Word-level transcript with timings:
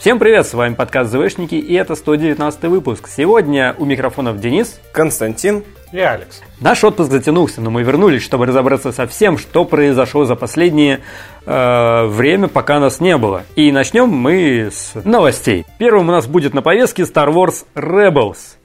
Всем 0.00 0.18
привет, 0.18 0.46
с 0.46 0.54
вами 0.54 0.72
подкаст 0.72 1.12
ЗВшники 1.12 1.56
и 1.56 1.74
это 1.74 1.94
119 1.94 2.62
выпуск. 2.62 3.06
Сегодня 3.06 3.74
у 3.76 3.84
микрофонов 3.84 4.40
Денис, 4.40 4.80
Константин 4.92 5.62
и 5.92 5.98
Алекс. 5.98 6.40
Наш 6.58 6.82
отпуск 6.84 7.10
затянулся, 7.10 7.60
но 7.60 7.70
мы 7.70 7.82
вернулись, 7.82 8.22
чтобы 8.22 8.46
разобраться 8.46 8.92
со 8.92 9.06
всем, 9.06 9.36
что 9.36 9.66
произошло 9.66 10.24
за 10.24 10.36
последнее 10.36 11.00
э, 11.44 12.06
время, 12.06 12.48
пока 12.48 12.80
нас 12.80 13.00
не 13.00 13.18
было. 13.18 13.42
И 13.56 13.70
начнем 13.72 14.08
мы 14.08 14.70
с 14.72 14.94
новостей. 15.04 15.66
Первым 15.76 16.08
у 16.08 16.12
нас 16.12 16.26
будет 16.26 16.54
на 16.54 16.62
повестке 16.62 17.02
Star 17.02 17.30
Wars 17.30 17.66
Rebels. 17.74 18.56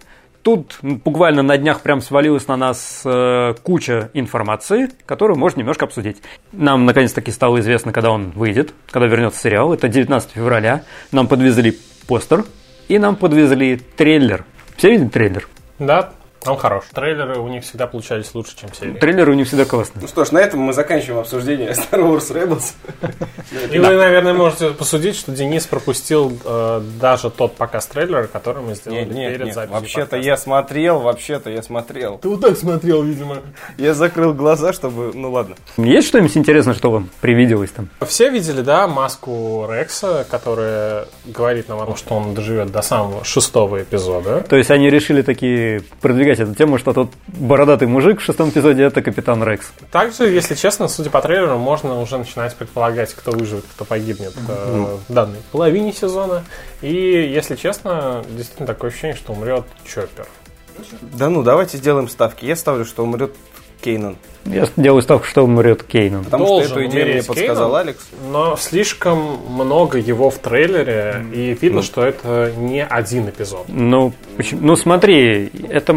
Тут 0.46 0.78
буквально 0.84 1.42
на 1.42 1.58
днях 1.58 1.82
прям 1.82 2.02
свалилась 2.02 2.48
на 2.48 2.56
нас 2.56 3.02
э, 3.04 3.56
куча 3.64 4.12
информации, 4.14 4.92
которую 5.08 5.40
можно 5.40 5.62
немножко 5.62 5.86
обсудить. 5.86 6.18
Нам 6.52 6.86
наконец-таки 6.86 7.32
стало 7.32 7.62
известно, 7.62 7.92
когда 7.92 8.12
он 8.12 8.30
выйдет, 8.30 8.72
когда 8.92 9.08
вернется 9.08 9.40
сериал. 9.42 9.74
Это 9.74 9.88
19 9.88 10.30
февраля. 10.30 10.84
Нам 11.12 11.28
подвезли 11.28 11.76
постер 12.08 12.46
и 12.88 13.00
нам 13.00 13.16
подвезли 13.16 13.78
трейлер. 13.78 14.46
Все 14.78 14.92
видели 14.92 15.08
трейлер? 15.08 15.48
Да, 15.80 16.12
он 16.46 16.58
хорош. 16.58 16.86
Трейлеры 16.94 17.40
у 17.40 17.48
них 17.48 17.64
всегда 17.64 17.88
получались 17.88 18.34
лучше, 18.34 18.56
чем 18.58 18.74
серии. 18.74 18.94
Трейлеры 18.94 19.32
у 19.32 19.36
них 19.36 19.48
всегда 19.48 19.66
классные. 19.66 20.02
Ну 20.02 20.08
что 20.08 20.26
ж, 20.26 20.32
на 20.32 20.40
этом 20.40 20.60
мы 20.60 20.74
заканчиваем 20.74 21.20
обсуждение 21.20 21.72
Star 21.72 22.02
Wars 22.02 22.32
Rebels. 22.32 22.74
И 23.72 23.80
вы, 23.80 23.96
наверное, 23.96 24.34
можете 24.34 24.72
посудить, 24.72 25.16
что 25.16 25.32
Денис 25.32 25.66
пропустил 25.66 26.38
э, 26.44 26.82
даже 27.00 27.30
тот 27.30 27.56
показ 27.56 27.88
трейлера, 27.88 28.28
который 28.28 28.62
мы 28.62 28.76
сделали 28.76 29.06
перед 29.06 29.54
записью 29.54 29.74
Вообще-то 29.74 30.18
я 30.18 30.38
смотрел, 30.38 31.00
вообще-то 31.00 31.50
я 31.50 31.62
смотрел. 31.62 32.18
Ты 32.18 32.30
вот 32.30 32.42
так 32.42 32.58
смотрел, 32.58 33.04
видимо. 33.04 33.38
Я 33.78 33.94
закрыл 33.94 34.34
глаза, 34.34 34.74
чтобы... 34.74 35.12
Ну 35.14 35.32
ладно. 35.32 35.56
Есть 35.78 36.08
что-нибудь 36.08 36.36
интересное, 36.38 36.74
что 36.74 36.92
вам 36.92 37.10
привиделось 37.22 37.72
там? 37.72 37.90
Все 38.08 38.30
видели, 38.30 38.62
да, 38.62 38.88
маску 38.88 39.68
Рекса, 39.70 40.26
которая 40.30 41.08
говорит 41.26 41.70
нам 41.70 41.82
о 41.82 41.86
том, 41.86 41.96
что 41.96 42.16
он 42.16 42.34
доживет 42.34 42.72
до 42.72 42.82
самого 42.82 43.24
шестого 43.24 43.82
эпизода. 43.82 44.42
То 44.42 44.56
есть 44.56 44.72
они 44.72 44.90
решили 44.90 45.22
такие 45.22 45.82
продвигать 46.02 46.35
эту 46.40 46.56
тему, 46.56 46.78
что 46.78 46.94
тот 46.94 47.12
бородатый 47.28 47.88
мужик 47.88 48.20
в 48.20 48.24
шестом 48.24 48.50
эпизоде 48.50 48.84
это 48.84 49.02
капитан 49.02 49.44
Рекс. 49.44 49.72
Также, 49.92 50.28
если 50.30 50.56
честно, 50.56 50.88
судя 50.88 51.10
по 51.10 51.22
трейлеру, 51.22 51.58
можно 51.58 52.00
уже 52.00 52.18
начинать 52.18 52.56
предполагать, 52.56 53.14
кто 53.14 53.32
выживет, 53.32 53.66
кто 53.74 53.86
погибнет 53.86 54.34
э, 54.48 54.98
в 55.08 55.14
данной 55.14 55.40
половине 55.52 55.94
сезона. 55.94 56.44
И, 56.82 56.94
если 56.94 57.56
честно, 57.56 58.24
действительно 58.30 58.68
такое 58.68 58.92
ощущение, 58.92 59.16
что 59.16 59.34
умрет 59.34 59.66
Чоппер. 59.86 60.28
Да 61.02 61.30
ну, 61.30 61.44
давайте 61.44 61.78
сделаем 61.78 62.10
ставки. 62.10 62.46
Я 62.46 62.56
ставлю, 62.56 62.86
что 62.86 63.04
умрет 63.04 63.34
Кейнан. 63.86 64.16
Я 64.46 64.68
делаю 64.78 65.02
ставку, 65.02 65.26
что 65.26 65.44
умрет 65.44 65.82
Кейнон. 65.84 66.24
Потому 66.26 66.46
Должен 66.46 66.70
что 66.70 66.80
эту 66.80 66.90
идею 66.92 67.08
мне 67.14 67.24
подсказал 67.24 67.70
Кейнан. 67.70 67.82
Алекс. 67.88 68.08
Но 68.32 68.56
слишком 68.58 69.40
много 69.50 69.98
его 69.98 70.30
в 70.30 70.38
трейлере, 70.38 71.26
и 71.34 71.58
видно, 71.60 71.82
что 71.82 72.04
это 72.04 72.52
не 72.58 72.84
один 72.84 73.30
эпизод. 73.30 73.66
Ну, 73.68 74.14
почему- 74.38 74.62
ну 74.68 74.76
смотри, 74.76 75.52
это, 75.70 75.96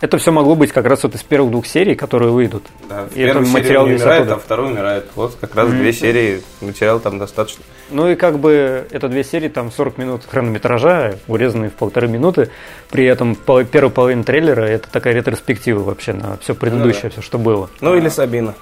это 0.00 0.18
все 0.18 0.32
могло 0.32 0.54
быть 0.54 0.72
как 0.72 0.86
раз 0.86 1.02
вот 1.02 1.14
из 1.14 1.22
первых 1.22 1.50
двух 1.50 1.66
серий, 1.66 1.94
которые 1.94 2.30
выйдут. 2.30 2.64
Да, 2.88 3.06
И 3.14 3.20
это 3.20 3.32
первой 3.32 3.44
серии 3.46 3.52
материал 3.54 3.86
весь 3.86 4.00
умирает, 4.00 4.20
оттуда. 4.22 4.34
а 4.36 4.38
второй 4.38 4.66
умирает. 4.72 5.06
Вот 5.14 5.36
как 5.40 5.54
раз 5.54 5.68
две 5.70 5.92
серии, 5.92 6.42
материал 6.62 7.00
там 7.00 7.18
достаточно. 7.18 7.64
Ну 7.90 8.08
и 8.08 8.14
как 8.14 8.38
бы 8.38 8.86
это 8.90 9.08
две 9.08 9.24
серии, 9.24 9.48
там 9.48 9.70
40 9.72 9.98
минут 9.98 10.22
хронометража, 10.30 11.16
урезанные 11.28 11.70
в 11.70 11.74
полторы 11.74 12.08
минуты. 12.08 12.50
При 12.90 13.04
этом 13.04 13.34
пол- 13.34 13.64
первая 13.64 13.90
половина 13.90 14.24
трейлера 14.24 14.62
это 14.62 14.88
такая 14.90 15.14
ретроспектива 15.14 15.80
вообще 15.82 16.12
на 16.12 16.36
все 16.38 16.54
предыдущее, 16.54 17.04
да. 17.04 17.10
все, 17.10 17.20
что 17.22 17.29
было. 17.38 17.68
Ну 17.80 17.94
или 17.94 18.08
Сабина. 18.08 18.54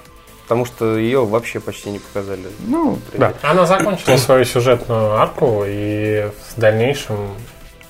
Потому 0.45 0.65
что 0.65 0.97
ее 0.97 1.27
вообще 1.27 1.61
почти 1.61 1.91
не 1.91 1.99
показали. 1.99 2.45
Ну, 2.61 2.99
да. 3.13 3.35
Она 3.43 3.67
закончила 3.67 4.17
свою 4.17 4.47
сюжетную 4.47 5.13
арку, 5.13 5.65
и 5.67 6.31
в 6.57 6.61
дальнейшем 6.61 7.17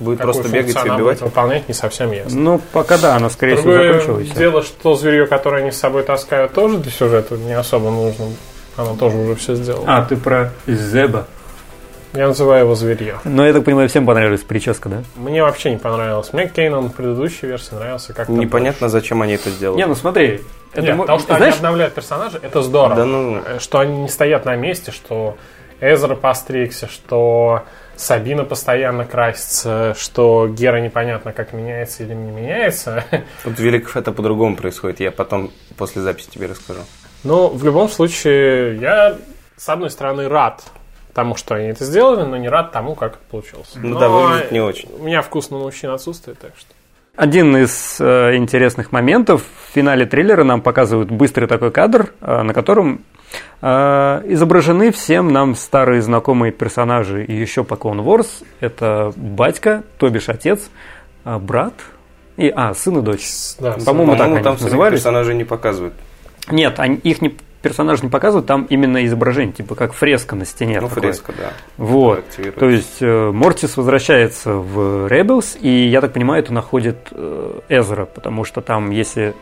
Будет 0.00 0.18
какую 0.18 0.34
просто 0.34 0.52
бегать 0.52 0.74
и 0.76 0.78
убивать. 0.80 0.98
будет 1.00 1.20
выполнять, 1.20 1.68
не 1.68 1.74
совсем 1.74 2.10
ясно. 2.12 2.38
Ну, 2.38 2.60
пока 2.72 2.98
да, 2.98 3.16
она, 3.16 3.30
скорее 3.30 3.56
всего, 3.56 3.72
закончилась. 3.72 4.30
дело, 4.30 4.62
что 4.62 4.94
зверье, 4.96 5.26
которое 5.26 5.62
они 5.62 5.70
с 5.70 5.78
собой 5.78 6.02
таскают, 6.02 6.52
тоже 6.52 6.78
для 6.78 6.90
сюжета 6.90 7.36
не 7.36 7.52
особо 7.52 7.90
нужно. 7.90 8.26
Она 8.76 8.94
тоже 8.94 9.16
уже 9.16 9.34
все 9.34 9.54
сделала. 9.56 9.84
А, 9.86 10.04
ты 10.04 10.16
про 10.16 10.52
Зеба. 10.66 11.26
Я 12.18 12.26
называю 12.26 12.64
его 12.64 12.74
зверье. 12.74 13.20
Ну, 13.22 13.46
я 13.46 13.52
так 13.52 13.62
понимаю, 13.64 13.88
всем 13.88 14.04
понравилась 14.04 14.42
прическа, 14.42 14.88
да? 14.88 15.04
Мне 15.14 15.40
вообще 15.40 15.70
не 15.70 15.76
понравилось. 15.76 16.32
Мне 16.32 16.48
Кейнон 16.48 16.88
в 16.88 16.92
предыдущей 16.92 17.46
версии 17.46 17.76
нравился 17.76 18.12
как-то 18.12 18.32
Непонятно, 18.32 18.88
зачем 18.88 19.22
они 19.22 19.34
это 19.34 19.50
сделали. 19.50 19.78
Не, 19.78 19.86
ну 19.86 19.94
смотри, 19.94 20.40
это 20.72 20.82
Нет, 20.82 20.96
мо- 20.96 21.04
потому 21.04 21.20
что 21.20 21.36
знаешь, 21.36 21.54
они 21.54 21.58
обновляют 21.58 21.94
персонажей, 21.94 22.40
это 22.42 22.60
здорово. 22.62 22.96
Да 22.96 23.04
ну. 23.04 23.40
Э, 23.46 23.58
Что 23.60 23.78
они 23.78 23.98
не 23.98 24.08
стоят 24.08 24.46
на 24.46 24.56
месте, 24.56 24.90
что 24.90 25.38
Эзра 25.80 26.16
постригся, 26.16 26.88
что 26.88 27.62
Сабина 27.94 28.42
постоянно 28.42 29.04
красится, 29.04 29.94
что 29.96 30.48
Гера 30.48 30.80
непонятно, 30.80 31.32
как 31.32 31.52
меняется 31.52 32.02
или 32.02 32.14
не 32.14 32.32
меняется. 32.32 33.04
Тут 33.44 33.60
Великов 33.60 33.96
это 33.96 34.10
по-другому 34.10 34.56
происходит. 34.56 34.98
Я 34.98 35.12
потом 35.12 35.52
после 35.76 36.02
записи 36.02 36.30
тебе 36.30 36.46
расскажу. 36.48 36.80
Но 37.22 37.46
в 37.46 37.62
любом 37.62 37.88
случае, 37.88 38.76
я, 38.78 39.16
с 39.56 39.68
одной 39.68 39.90
стороны, 39.90 40.28
рад 40.28 40.64
тому, 41.18 41.34
что 41.34 41.56
они 41.56 41.66
это 41.66 41.84
сделали, 41.84 42.22
но 42.22 42.36
не 42.36 42.48
рад 42.48 42.70
тому, 42.70 42.94
как 42.94 43.14
это 43.14 43.22
получилось. 43.28 43.72
Ну 43.74 43.88
Но 43.94 43.98
да, 43.98 44.08
выглядит 44.08 44.52
не 44.52 44.60
очень. 44.60 44.88
У 44.96 45.02
меня 45.02 45.20
вкус 45.20 45.50
на 45.50 45.58
мужчин 45.58 45.90
отсутствует, 45.90 46.38
так 46.38 46.52
что... 46.56 46.68
Один 47.16 47.56
из 47.56 47.96
э, 47.98 48.36
интересных 48.36 48.92
моментов 48.92 49.42
в 49.42 49.74
финале 49.74 50.06
трейлера 50.06 50.44
нам 50.44 50.62
показывают 50.62 51.10
быстрый 51.10 51.46
такой 51.46 51.72
кадр, 51.72 52.12
э, 52.20 52.42
на 52.42 52.54
котором 52.54 53.00
э, 53.60 53.66
изображены 54.26 54.92
всем 54.92 55.32
нам 55.32 55.56
старые 55.56 56.02
знакомые 56.02 56.52
персонажи 56.52 57.24
и 57.24 57.34
еще 57.34 57.64
по 57.64 57.74
Clone 57.74 58.04
Wars. 58.04 58.44
Это 58.60 59.12
батька, 59.16 59.82
то 59.98 60.08
бишь 60.10 60.28
отец, 60.28 60.70
э, 61.24 61.36
брат 61.38 61.74
и 62.36 62.52
а 62.54 62.72
сын 62.74 62.98
и 62.98 63.02
дочь. 63.02 63.26
Да, 63.58 63.72
По-моему, 63.72 64.12
так 64.12 64.18
По-моему, 64.18 64.34
они 64.36 64.44
там 64.44 64.56
назывались. 64.60 65.00
персонажей 65.00 65.34
не 65.34 65.44
показывают. 65.44 65.94
Нет, 66.52 66.78
они, 66.78 66.94
их 66.94 67.20
не 67.20 67.36
персонаж 67.62 68.02
не 68.02 68.08
показывают, 68.08 68.46
там 68.46 68.64
именно 68.68 69.04
изображение, 69.04 69.52
типа 69.52 69.74
как 69.74 69.92
фреска 69.92 70.36
на 70.36 70.44
стене. 70.44 70.80
Ну, 70.80 70.88
такое. 70.88 71.02
фреска, 71.02 71.32
да. 71.36 71.52
Вот. 71.76 72.24
То 72.58 72.68
есть 72.68 72.98
э, 73.00 73.30
Мортис 73.30 73.76
возвращается 73.76 74.52
в 74.54 75.06
Rebels, 75.08 75.58
и 75.58 75.86
я 75.88 76.00
так 76.00 76.12
понимаю, 76.12 76.42
это 76.42 76.52
находит 76.52 77.08
э, 77.10 77.60
Эзра, 77.68 78.06
потому 78.06 78.44
что 78.44 78.60
там, 78.60 78.90
если 78.90 79.34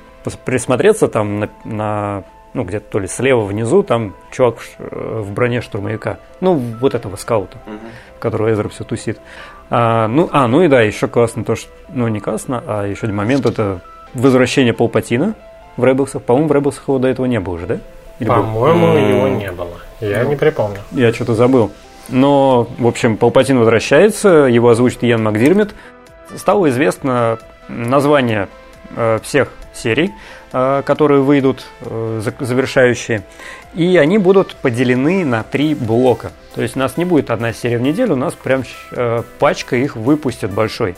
присмотреться, 0.45 1.09
там 1.09 1.41
на, 1.41 1.49
на, 1.65 2.25
ну 2.53 2.65
где-то 2.65 2.87
то 2.91 2.99
ли 2.99 3.07
слева 3.07 3.43
внизу, 3.43 3.83
там 3.83 4.15
чувак 4.33 4.59
в, 4.59 4.77
э, 4.79 5.25
броне 5.31 5.61
штурмовика. 5.61 6.19
Ну, 6.41 6.55
вот 6.55 6.95
этого 6.95 7.17
скаута, 7.17 7.59
которого 8.19 8.53
Эзра 8.53 8.69
все 8.69 8.85
тусит. 8.85 9.21
А, 9.69 10.07
ну, 10.09 10.29
а, 10.33 10.47
ну 10.47 10.63
и 10.63 10.69
да, 10.69 10.81
еще 10.83 11.09
классно 11.09 11.45
то, 11.45 11.57
что, 11.57 11.71
ну 11.89 12.09
не 12.09 12.21
классно, 12.21 12.63
а 12.67 12.87
еще 12.87 13.07
один 13.07 13.17
момент, 13.17 13.47
это 13.47 13.81
возвращение 14.15 14.73
Палпатина 14.73 15.35
в 15.77 15.85
Rebels. 15.85 16.19
По-моему, 16.21 16.49
в 16.49 16.53
Rebels 16.53 16.81
его 16.87 16.99
до 16.99 17.09
этого 17.09 17.27
не 17.27 17.41
было 17.41 17.55
уже, 17.55 17.67
да? 17.67 17.79
По-моему, 18.25 18.87
М. 18.89 19.09
его 19.17 19.29
не 19.29 19.51
было. 19.53 19.79
Я 20.01 20.25
не 20.25 20.37
припомню. 20.37 20.79
Я 20.93 21.13
что-то 21.13 21.35
забыл. 21.35 21.71
Но, 22.09 22.69
в 22.79 22.87
общем, 22.87 23.17
Палпатин 23.17 23.59
возвращается, 23.59 24.29
его 24.47 24.69
озвучит 24.71 25.03
Иэн 25.03 25.23
Макдирмит. 25.23 25.75
Стало 26.37 26.69
известно 26.71 27.39
название 27.69 28.49
э, 28.97 29.19
всех 29.23 29.49
серий, 29.75 30.13
э, 30.53 30.83
которые 30.87 31.21
выйдут, 31.21 31.67
э, 31.83 32.21
за- 32.23 32.45
завершающие. 32.45 33.23
И 33.75 33.97
они 33.97 34.19
будут 34.19 34.55
поделены 34.57 35.25
на 35.25 35.43
три 35.43 35.75
блока. 35.75 36.31
То 36.55 36.63
есть 36.63 36.77
у 36.77 36.79
нас 36.79 36.97
не 36.97 37.05
будет 37.05 37.31
одна 37.31 37.53
серия 37.53 37.79
в 37.79 37.83
неделю, 37.83 38.13
у 38.15 38.17
нас 38.17 38.35
прям 38.35 38.63
пачка 39.39 39.77
их 39.77 39.97
выпустят 39.97 40.51
большой. 40.53 40.95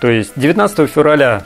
То 0.00 0.08
есть 0.10 0.32
19 0.36 0.86
февраля, 0.90 1.44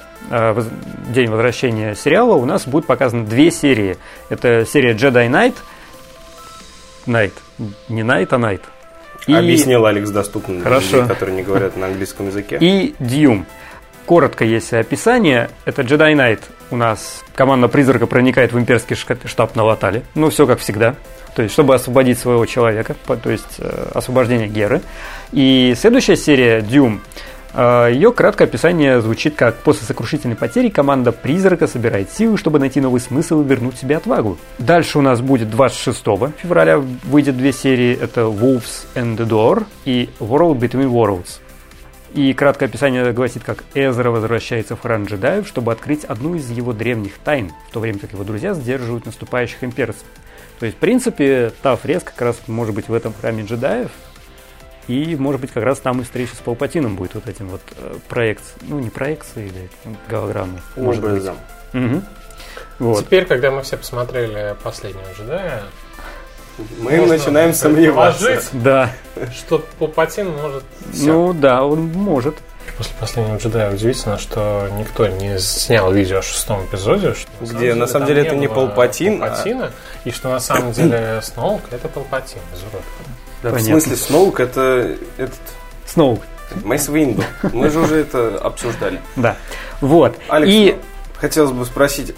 день 1.09 1.29
возвращения 1.31 1.95
сериала, 1.95 2.35
у 2.35 2.45
нас 2.45 2.67
будет 2.67 2.87
показано 2.87 3.25
две 3.25 3.51
серии. 3.51 3.97
Это 4.29 4.65
серия 4.67 4.95
Jedi 4.95 5.29
Knight, 5.29 5.55
Night, 7.07 7.33
не 7.89 8.03
Night, 8.03 8.29
а 8.31 8.37
Night. 8.37 8.61
И, 9.27 9.35
Объяснил 9.35 9.87
Алекс 9.87 10.11
доступно 10.11 10.63
Хорошо. 10.63 10.97
людей, 10.97 11.09
которые 11.09 11.37
не 11.37 11.43
говорят 11.43 11.77
на 11.77 11.87
английском 11.87 12.27
языке. 12.27 12.59
и 12.61 12.95
Дьюм. 12.99 13.47
Коротко, 14.07 14.45
если 14.45 14.77
описание, 14.77 15.49
это 15.65 15.81
Jedi 15.81 16.13
Knight. 16.15 16.41
У 16.71 16.77
нас 16.77 17.23
команда 17.35 17.69
призрака 17.69 18.07
проникает 18.07 18.53
в 18.53 18.59
имперский 18.59 18.97
штаб 18.97 19.57
на 19.57 19.65
Латале. 19.65 20.03
Ну, 20.15 20.29
все 20.29 20.47
как 20.47 20.59
всегда. 20.59 20.95
То 21.35 21.43
есть, 21.43 21.55
чтобы 21.55 21.75
освободить 21.75 22.19
своего 22.19 22.45
человека, 22.47 22.95
то 23.07 23.31
есть 23.31 23.57
э, 23.59 23.91
освобождение 23.95 24.47
Геры. 24.47 24.83
И 25.33 25.75
следующая 25.77 26.17
серия 26.17 26.61
Дюм. 26.61 27.01
Э, 27.55 27.91
Ее 27.93 28.13
краткое 28.13 28.45
описание 28.45 29.01
звучит 29.01 29.37
как 29.37 29.57
«После 29.57 29.87
сокрушительной 29.87 30.37
потери 30.37 30.69
команда 30.69 31.13
призрака 31.13 31.67
собирает 31.67 32.11
силы, 32.11 32.37
чтобы 32.37 32.59
найти 32.59 32.81
новый 32.81 33.01
смысл 33.01 33.43
и 33.43 33.45
вернуть 33.45 33.79
себе 33.79 33.97
отвагу». 33.97 34.39
Дальше 34.59 34.99
у 34.99 35.03
нас 35.03 35.21
будет 35.21 35.51
26 35.51 36.05
февраля 36.37 36.79
выйдет 36.79 37.37
две 37.37 37.53
серии. 37.53 37.99
Это 37.99 38.23
«Wolves 38.23 38.87
and 38.95 39.17
the 39.17 39.27
Door» 39.27 39.65
и 39.85 40.11
«World 40.21 40.59
Between 40.59 40.91
Worlds». 40.91 41.41
И 42.15 42.33
краткое 42.33 42.67
описание 42.67 43.13
гласит, 43.13 43.43
как 43.43 43.65
Эзра 43.75 44.11
возвращается 44.11 44.77
в 44.77 44.81
храм 44.81 45.05
джедаев, 45.05 45.49
чтобы 45.49 45.73
открыть 45.73 46.05
одну 46.05 46.37
из 46.37 46.49
его 46.49 46.73
древних 46.73 47.19
тайн, 47.19 47.51
в 47.69 47.73
то 47.73 47.81
время 47.81 47.99
как 47.99 48.13
его 48.13 48.23
друзья 48.23 48.55
сдерживают 48.55 49.05
наступающих 49.05 49.65
имперцев. 49.65 50.05
То 50.61 50.67
есть, 50.67 50.77
в 50.77 50.81
принципе, 50.81 51.53
та 51.61 51.75
фреска 51.75 52.13
как 52.13 52.23
раз 52.23 52.37
может 52.47 52.73
быть 52.73 52.89
в 52.89 52.95
этом 52.95 53.13
храме 53.21 53.43
джедаев. 53.43 53.91
И, 54.87 55.17
может 55.17 55.41
быть, 55.41 55.51
как 55.51 55.65
раз 55.65 55.79
там 55.79 56.01
и 56.01 56.05
встреча 56.05 56.35
с 56.37 56.39
Палпатином 56.41 56.97
будет 56.97 57.15
вот 57.15 57.27
этим 57.27 57.49
вот 57.49 57.63
э, 57.79 57.97
проект, 58.09 58.43
ну, 58.63 58.79
не 58.81 58.91
проекцией, 58.91 59.49
или 59.49 59.71
голограммой. 60.09 60.61
Может 60.77 61.03
быть. 61.03 61.11
Образом. 61.13 61.37
Мгм. 61.73 62.05
Вот. 62.79 63.05
Теперь, 63.05 63.25
когда 63.25 63.51
мы 63.51 63.63
все 63.63 63.77
посмотрели 63.77 64.57
последнего 64.63 65.05
джедая, 65.17 65.63
Мы 66.79 66.99
можно 66.99 67.17
начинаем 67.17 67.55
сомневаться. 67.55 68.43
Да, 68.53 68.91
что 69.35 69.65
Палпатин 69.79 70.31
может 70.31 70.65
всё. 70.93 71.07
ну 71.13 71.33
да, 71.33 71.65
он 71.65 71.87
может. 71.93 72.37
После 72.77 72.93
последнего 72.99 73.37
джедая 73.37 73.73
удивительно, 73.73 74.19
что 74.19 74.69
никто 74.79 75.07
не 75.07 75.39
снял 75.39 75.93
видео 75.93 76.19
о 76.19 76.23
шестом 76.23 76.65
эпизоде. 76.67 77.15
Что, 77.15 77.31
Где, 77.41 77.75
на 77.75 77.87
самом 77.87 78.07
деле, 78.09 78.23
это 78.23 78.37
не 78.37 78.49
Палпатин, 78.49 79.23
а- 79.23 79.29
Палпатина, 79.29 79.71
и 80.05 80.11
что 80.11 80.31
на 80.31 80.41
самом 80.41 80.73
деле 80.73 81.21
Сноук 81.23 81.63
это 81.71 81.89
Палпатин 81.89 82.41
из 82.53 82.63
уродов. 82.63 82.85
Да, 83.45 83.51
в 83.57 83.61
смысле, 83.61 83.97
Сноук 83.97 84.41
это 84.41 84.97
этот 85.19 85.39
Сноук. 85.87 86.21
Мейс 86.63 86.89
Винду. 86.89 87.23
Мы 87.53 87.69
же 87.71 87.81
уже 87.81 87.97
это 87.97 88.39
обсуждали. 88.39 89.01
Да. 89.17 89.37
Вот. 89.81 90.17
Алекс, 90.29 90.53
И 90.53 90.73
ну, 90.77 90.83
хотелось 91.19 91.53
бы 91.53 91.65
спросить, 91.65 92.15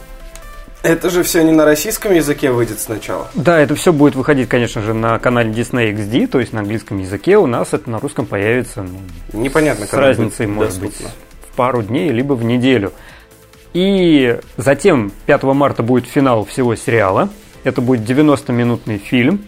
это 0.82 1.11
же 1.11 1.25
все 1.25 1.43
не 1.43 1.52
на 1.52 1.64
российском 1.64 2.12
языке 2.14 2.52
выйдет 2.52 2.78
сначала? 2.78 3.28
Да, 3.34 3.58
это 3.58 3.75
все 3.75 3.93
будет 3.93 4.14
выходить, 4.14 4.49
конечно 4.49 4.82
же, 4.82 4.94
на 4.94 5.19
канале 5.19 5.50
Disney 5.50 5.93
XD, 5.93 6.28
то 6.28 6.38
есть 6.38 6.52
на 6.52 6.61
английском 6.61 6.99
языке. 6.99 7.37
У 7.38 7.46
нас 7.46 7.72
это 7.72 7.90
на 7.90 7.99
русском 7.99 8.26
появится 8.26 8.82
ну, 8.84 9.00
Непонятно, 9.40 9.87
с 9.87 9.88
когда 9.88 10.06
разницей, 10.06 10.46
будет 10.46 10.56
может 10.56 10.81
быть, 10.81 10.90
доступно. 10.90 11.12
в 11.50 11.56
пару 11.56 11.82
дней, 11.82 12.11
либо 12.11 12.34
в 12.34 12.44
неделю. 12.44 12.93
И 13.72 14.38
затем 14.56 15.12
5 15.26 15.43
марта 15.43 15.82
будет 15.82 16.06
финал 16.06 16.44
всего 16.44 16.76
сериала. 16.76 17.31
Это 17.64 17.81
будет 17.81 18.08
90-минутный 18.08 18.99
фильм, 18.99 19.44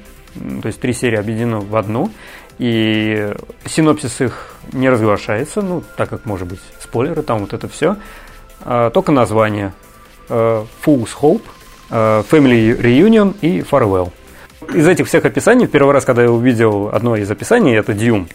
то 0.62 0.66
есть 0.66 0.80
три 0.80 0.92
серии 0.92 1.16
объединены 1.16 1.60
в 1.60 1.76
одну. 1.76 2.10
И 2.58 3.32
синопсис 3.66 4.20
их 4.20 4.54
не 4.72 4.88
разглашается, 4.88 5.62
ну, 5.62 5.82
так 5.96 6.08
как, 6.08 6.26
может 6.26 6.48
быть, 6.48 6.60
спойлеры, 6.80 7.22
там 7.22 7.38
вот 7.38 7.52
это 7.52 7.68
все. 7.68 7.96
только 8.92 9.12
название. 9.12 9.72
Э, 10.28 10.64
Fool's 10.84 11.10
Hope, 11.20 11.42
э, 11.90 12.22
Family 12.30 12.78
Reunion 12.80 13.34
и 13.40 13.60
Farewell. 13.60 14.12
Из 14.74 14.86
этих 14.86 15.06
всех 15.06 15.24
описаний, 15.24 15.66
первый 15.66 15.92
раз, 15.92 16.04
когда 16.04 16.22
я 16.22 16.30
увидел 16.30 16.90
одно 16.92 17.16
из 17.16 17.30
описаний, 17.30 17.74
это 17.74 17.94
Дьюм. 17.94 18.28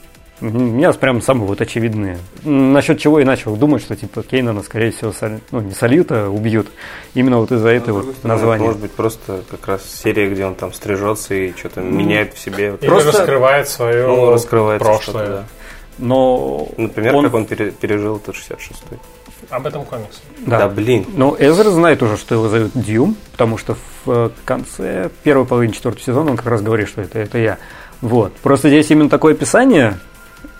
У 0.44 0.60
меня 0.60 0.92
прям 0.92 1.22
самые 1.22 1.48
вот 1.48 1.62
очевидные. 1.62 2.18
Насчет 2.44 3.00
чего 3.00 3.20
я 3.20 3.26
начал 3.26 3.56
думать, 3.56 3.82
что 3.82 3.96
типа 3.96 4.24
Кейнана, 4.24 4.62
скорее 4.62 4.92
всего, 4.92 5.12
соли- 5.14 5.40
ну 5.52 5.62
не 5.62 5.72
Салюта 5.74 6.30
убьют. 6.30 6.68
Именно 7.14 7.38
вот 7.40 7.52
из-за 7.54 7.70
Ну, 7.70 7.74
этого 7.74 8.02
стороны, 8.02 8.18
названия. 8.24 8.66
Может 8.66 8.82
быть, 8.82 8.92
просто 8.92 9.42
как 9.50 9.66
раз 9.68 9.82
серия, 9.90 10.30
где 10.30 10.46
он 10.46 10.56
там 10.56 10.74
стрижется 10.74 11.34
и 11.34 11.54
что-то 11.56 11.80
меняет 11.80 12.34
в 12.34 12.40
себе. 12.40 12.76
Или 12.82 12.90
Просто- 12.90 13.12
раскрывает 13.20 13.70
свое 13.70 14.06
Ну, 14.06 14.32
раскрывается 14.32 14.86
прошлое. 14.86 15.28
да. 15.28 15.44
Но 15.98 16.68
Например, 16.78 17.16
он- 17.16 17.24
как 17.26 17.34
он 17.36 17.46
пере- 17.46 17.72
пережил 17.72 18.18
этот 18.18 18.36
66-й. 18.36 18.98
Об 19.50 19.66
этом 19.68 19.86
комикс. 19.86 20.22
Да. 20.40 20.60
Да, 20.60 20.68
блин. 20.70 21.06
Но 21.16 21.36
Эзра 21.40 21.70
знает 21.70 22.02
уже, 22.02 22.18
что 22.18 22.36
его 22.36 22.50
зовут 22.50 22.72
Дьюм, 22.74 23.16
потому 23.34 23.58
что 23.58 23.76
в 24.06 24.10
э, 24.12 24.30
конце 24.46 25.10
первой 25.24 25.46
половины 25.46 25.74
четвертого 25.74 26.04
сезона 26.04 26.32
он 26.32 26.38
как 26.38 26.48
раз 26.48 26.62
говорит, 26.62 26.88
что 26.90 27.02
это, 27.02 27.20
это 27.20 27.38
я. 27.38 27.58
Вот. 28.02 28.34
Просто 28.38 28.70
здесь 28.70 28.90
именно 28.92 29.10
такое 29.10 29.34
описание 29.34 30.00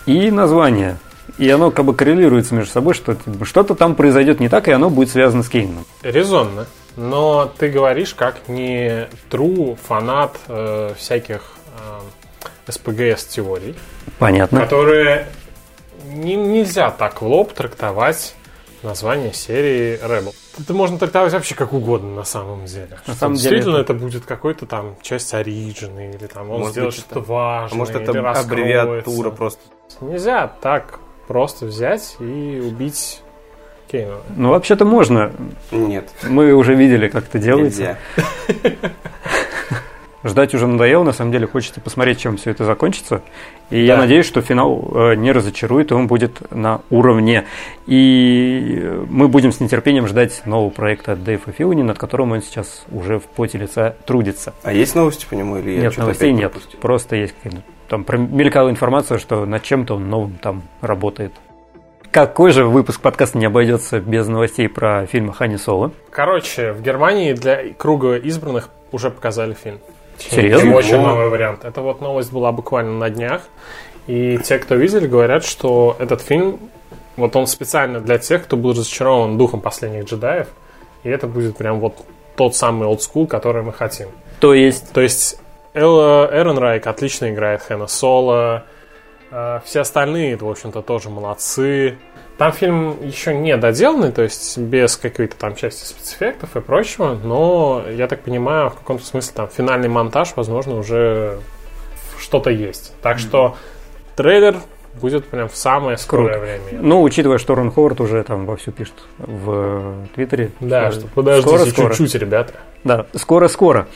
и 0.06 0.30
название. 0.30 0.98
И 1.38 1.48
оно 1.50 1.70
как 1.70 1.84
бы 1.84 1.94
коррелируется 1.94 2.54
между 2.54 2.70
собой, 2.72 2.94
что 2.94 3.14
типа, 3.14 3.44
что-то 3.44 3.74
там 3.74 3.94
произойдет 3.96 4.40
не 4.40 4.48
так, 4.48 4.68
и 4.68 4.72
оно 4.72 4.88
будет 4.90 5.10
связано 5.10 5.42
с 5.42 5.48
Кейном. 5.48 5.84
Резонно. 6.02 6.66
Но 6.96 7.50
ты 7.58 7.70
говоришь 7.70 8.14
как 8.14 8.48
не 8.48 9.08
true 9.30 9.76
фанат 9.88 10.36
э, 10.46 10.92
всяких 10.96 11.42
э, 12.66 12.70
СПГС-теорий, 12.70 13.74
Понятно. 14.18 14.60
которые 14.60 15.26
не- 16.06 16.36
нельзя 16.36 16.90
так 16.90 17.20
в 17.20 17.26
лоб 17.26 17.52
трактовать 17.52 18.34
название 18.82 19.32
серии 19.32 19.98
Rebel. 20.04 20.34
Это 20.58 20.72
можно 20.74 20.98
трактовать 20.98 21.32
вообще 21.32 21.54
как 21.54 21.72
угодно 21.72 22.14
на 22.14 22.24
самом 22.24 22.66
деле. 22.66 22.90
На 23.06 23.14
Что 23.14 23.14
самом 23.14 23.34
деле 23.36 23.48
действительно 23.56 23.76
это- 23.82 23.92
это 23.92 23.94
будет 23.94 24.24
какой-то 24.26 24.66
там 24.66 24.94
часть 25.02 25.32
оригины, 25.34 26.12
или 26.14 26.26
там 26.26 26.50
он 26.50 26.58
Может 26.60 26.72
сделает 26.72 26.94
быть, 26.94 27.04
что-то 27.04 27.20
важное, 27.20 27.74
А 27.74 27.78
может, 27.78 27.96
это 27.96 28.30
аббревиатура 28.30 29.30
просто. 29.30 29.60
Нельзя 30.00 30.46
так 30.60 30.98
просто 31.26 31.66
взять 31.66 32.16
и 32.20 32.62
убить 32.64 33.22
Кейна. 33.90 34.16
Ну, 34.36 34.50
вообще-то 34.50 34.84
можно. 34.84 35.32
Нет, 35.70 36.08
Мы 36.28 36.52
уже 36.54 36.74
видели, 36.74 37.08
как 37.08 37.24
это 37.26 37.38
делается. 37.38 37.96
нельзя. 38.48 38.80
Ждать 40.26 40.54
уже 40.54 40.66
надоело, 40.66 41.04
на 41.04 41.12
самом 41.12 41.32
деле 41.32 41.46
хочется 41.46 41.82
посмотреть, 41.82 42.18
чем 42.18 42.38
все 42.38 42.50
это 42.50 42.64
закончится. 42.64 43.20
И 43.68 43.84
я 43.84 43.96
Да. 43.96 44.02
надеюсь, 44.02 44.24
что 44.24 44.40
финал 44.40 44.90
э, 44.94 45.14
не 45.16 45.30
разочарует, 45.32 45.90
и 45.90 45.94
он 45.94 46.06
будет 46.06 46.50
на 46.50 46.80
уровне. 46.88 47.44
И 47.86 48.78
э, 48.82 49.04
мы 49.10 49.28
будем 49.28 49.52
с 49.52 49.60
нетерпением 49.60 50.06
ждать 50.08 50.40
нового 50.46 50.70
проекта 50.70 51.12
от 51.12 51.24
Дэйва 51.24 51.52
Филани, 51.52 51.82
над 51.82 51.98
которым 51.98 52.32
он 52.32 52.40
сейчас 52.40 52.86
уже 52.90 53.18
в 53.18 53.24
поте 53.24 53.58
лица 53.58 53.96
трудится. 54.06 54.54
А 54.62 54.72
есть 54.72 54.94
новости 54.94 55.26
по 55.28 55.34
нему 55.34 55.58
или 55.58 55.72
я 55.72 55.80
нет, 55.82 55.98
новостей 55.98 56.32
нет. 56.32 56.52
пропустил? 56.52 56.80
Просто 56.80 57.16
есть 57.16 57.34
какая-то- 57.42 57.62
там 58.02 58.36
мелькала 58.36 58.70
информация, 58.70 59.18
что 59.18 59.44
над 59.44 59.62
чем-то 59.62 59.96
он 59.96 60.08
новым 60.08 60.38
там 60.40 60.62
работает. 60.80 61.32
Какой 62.10 62.52
же 62.52 62.64
выпуск 62.64 63.00
подкаста 63.00 63.38
не 63.38 63.46
обойдется 63.46 63.98
без 63.98 64.28
новостей 64.28 64.68
про 64.68 65.04
фильм 65.06 65.32
Хани 65.32 65.56
Соло? 65.56 65.90
Короче, 66.10 66.72
в 66.72 66.80
Германии 66.80 67.32
для 67.32 67.74
круга 67.74 68.16
избранных 68.16 68.70
уже 68.92 69.10
показали 69.10 69.54
фильм. 69.54 69.80
Серьезно? 70.18 70.68
Это 70.68 70.76
очень 70.76 71.00
новый 71.00 71.28
вариант. 71.28 71.64
Это 71.64 71.80
вот 71.80 72.00
новость 72.00 72.32
была 72.32 72.52
буквально 72.52 72.92
на 72.98 73.10
днях. 73.10 73.42
И 74.06 74.38
те, 74.44 74.58
кто 74.58 74.76
видели, 74.76 75.08
говорят, 75.08 75.44
что 75.44 75.96
этот 75.98 76.20
фильм, 76.20 76.60
вот 77.16 77.34
он 77.34 77.48
специально 77.48 78.00
для 78.00 78.18
тех, 78.18 78.44
кто 78.44 78.56
был 78.56 78.70
разочарован 78.70 79.36
духом 79.36 79.60
последних 79.60 80.04
джедаев. 80.04 80.46
И 81.02 81.08
это 81.08 81.26
будет 81.26 81.56
прям 81.56 81.80
вот 81.80 81.96
тот 82.36 82.54
самый 82.54 82.86
олдскул, 82.86 83.26
который 83.26 83.62
мы 83.62 83.72
хотим. 83.72 84.08
То 84.40 84.54
есть, 84.54 84.92
То 84.92 85.00
есть 85.00 85.40
Элла 85.84 86.28
Эренрайк 86.32 86.86
отлично 86.86 87.30
играет 87.30 87.62
Хэна 87.62 87.88
Соло. 87.88 88.62
э, 89.30 89.60
Все 89.64 89.80
остальные, 89.80 90.36
в 90.36 90.48
общем-то, 90.48 90.82
тоже 90.82 91.10
молодцы. 91.10 91.98
Там 92.38 92.52
фильм 92.52 92.96
еще 93.02 93.34
не 93.34 93.56
доделанный, 93.56 94.12
то 94.12 94.22
есть 94.22 94.56
без 94.58 94.96
какой-то 94.96 95.36
там 95.36 95.54
части 95.56 95.84
спецэффектов 95.84 96.56
и 96.56 96.60
прочего, 96.60 97.16
но, 97.22 97.84
я 97.90 98.06
так 98.08 98.22
понимаю, 98.22 98.70
в 98.70 98.74
каком-то 98.74 99.04
смысле 99.04 99.32
там 99.36 99.48
финальный 99.48 99.88
монтаж, 99.88 100.32
возможно, 100.36 100.76
уже 100.76 101.38
что-то 102.18 102.50
есть. 102.50 102.92
Так 103.02 103.18
что 103.20 103.56
трейлер 104.16 104.56
будет 105.00 105.26
прям 105.26 105.48
в 105.48 105.56
самое 105.56 105.96
скорое 105.98 106.34
Круто. 106.34 106.40
время. 106.40 106.82
ну, 106.82 107.02
учитывая, 107.02 107.38
что 107.38 107.54
Рон 107.56 107.70
Ховард 107.72 108.00
уже 108.00 108.22
там 108.24 108.46
вовсю 108.46 108.70
пишет 108.72 108.94
в 109.18 110.06
Твиттере. 110.14 110.50
Да, 110.60 110.90
что 110.92 111.00
что 111.02 111.08
подождите 111.14 111.48
скоро-скоро. 111.48 111.94
чуть-чуть, 111.94 112.14
ребята. 112.20 112.54
Да, 112.84 113.06
скоро-скоро. 113.14 113.86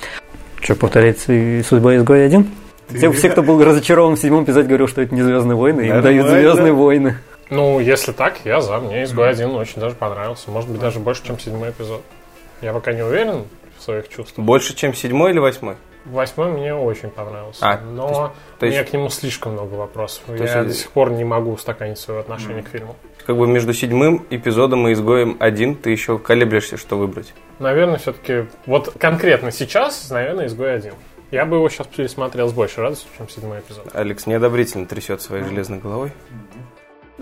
Что, 0.61 0.75
повторяется 0.75 1.33
и 1.33 1.62
судьба 1.62 1.97
изгоя 1.97 2.27
один? 2.27 2.49
Все, 2.88 3.12
все, 3.12 3.29
кто 3.31 3.43
был 3.43 3.62
разочарован 3.62 4.17
в 4.17 4.19
седьмом 4.19 4.45
эпизоде, 4.45 4.67
говорил, 4.67 4.88
что 4.88 5.03
это 5.03 5.15
не 5.15 5.23
Звездные 5.23 5.57
войны, 5.57 5.83
им 5.83 6.03
дают 6.03 6.29
Звездные 6.29 6.73
войны. 6.73 7.19
Ну, 7.50 7.81
если 7.81 8.12
так, 8.12 8.38
я 8.45 8.61
за. 8.61 8.79
Мне 8.79 9.05
изгой 9.05 9.31
один 9.31 9.50
очень 9.50 9.81
даже 9.81 9.95
понравился. 9.95 10.50
Может 10.50 10.71
быть, 10.71 10.81
даже 10.81 10.99
больше, 10.99 11.25
чем 11.25 11.38
седьмой 11.38 11.71
эпизод. 11.71 12.03
Я 12.61 12.73
пока 12.73 12.93
не 12.93 13.03
уверен 13.03 13.45
в 13.79 13.83
своих 13.83 14.09
чувствах. 14.09 14.45
Больше, 14.45 14.75
чем 14.75 14.93
седьмой 14.95 15.31
или 15.31 15.38
восьмой? 15.38 15.77
Восьмой 16.05 16.50
мне 16.52 16.75
очень 16.75 17.11
понравился. 17.11 17.67
А, 17.67 17.81
но 17.81 18.33
то 18.59 18.67
есть- 18.67 18.76
у 18.76 18.81
меня 18.81 18.90
к 18.90 18.93
нему 18.93 19.09
слишком 19.11 19.52
много 19.52 19.75
вопросов. 19.75 20.23
есть 20.28 20.55
я 20.55 20.64
до 20.64 20.73
сих 20.73 20.90
пор 20.90 21.11
не 21.11 21.25
могу 21.25 21.52
устаканить 21.52 21.99
свое 21.99 22.21
отношение 22.21 22.62
к 22.62 22.69
фильму. 22.69 22.97
Как 23.26 23.37
бы 23.37 23.47
между 23.47 23.75
седьмым 23.75 24.25
эпизодом 24.31 24.88
и 24.88 24.93
изгоем 24.93 25.37
один 25.38 25.75
ты 25.75 25.90
еще 25.90 26.19
колеблешься, 26.19 26.78
что 26.78 26.97
выбрать. 26.97 27.35
Наверное, 27.59 27.99
все-таки... 27.99 28.47
Вот 28.64 28.95
конкретно 28.99 29.50
сейчас, 29.50 30.09
наверное, 30.11 30.47
изгой 30.47 30.75
один. 30.75 30.95
Я 31.31 31.45
бы 31.45 31.57
его 31.57 31.69
сейчас 31.69 31.88
пересмотрел 31.88 32.49
с 32.49 32.55
большей 32.55 32.85
радостью, 32.85 33.11
чем 33.19 33.28
седьмой 33.28 33.59
эпизод. 33.61 33.95
Алекс 33.95 34.26
неодобрительно 34.26 34.87
трясет 34.87 35.21
своей 35.21 35.45
железной 35.45 35.78
головой. 35.78 36.12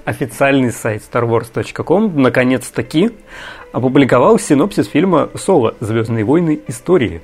Официальный 0.05 0.71
сайт 0.71 1.03
starwars.com 1.13 2.21
наконец-таки 2.23 3.11
опубликовал 3.73 4.39
синопсис 4.39 4.87
фильма 4.87 5.31
«Соло. 5.35 5.75
Звездные 5.81 6.25
войны. 6.25 6.61
Истории». 6.69 7.23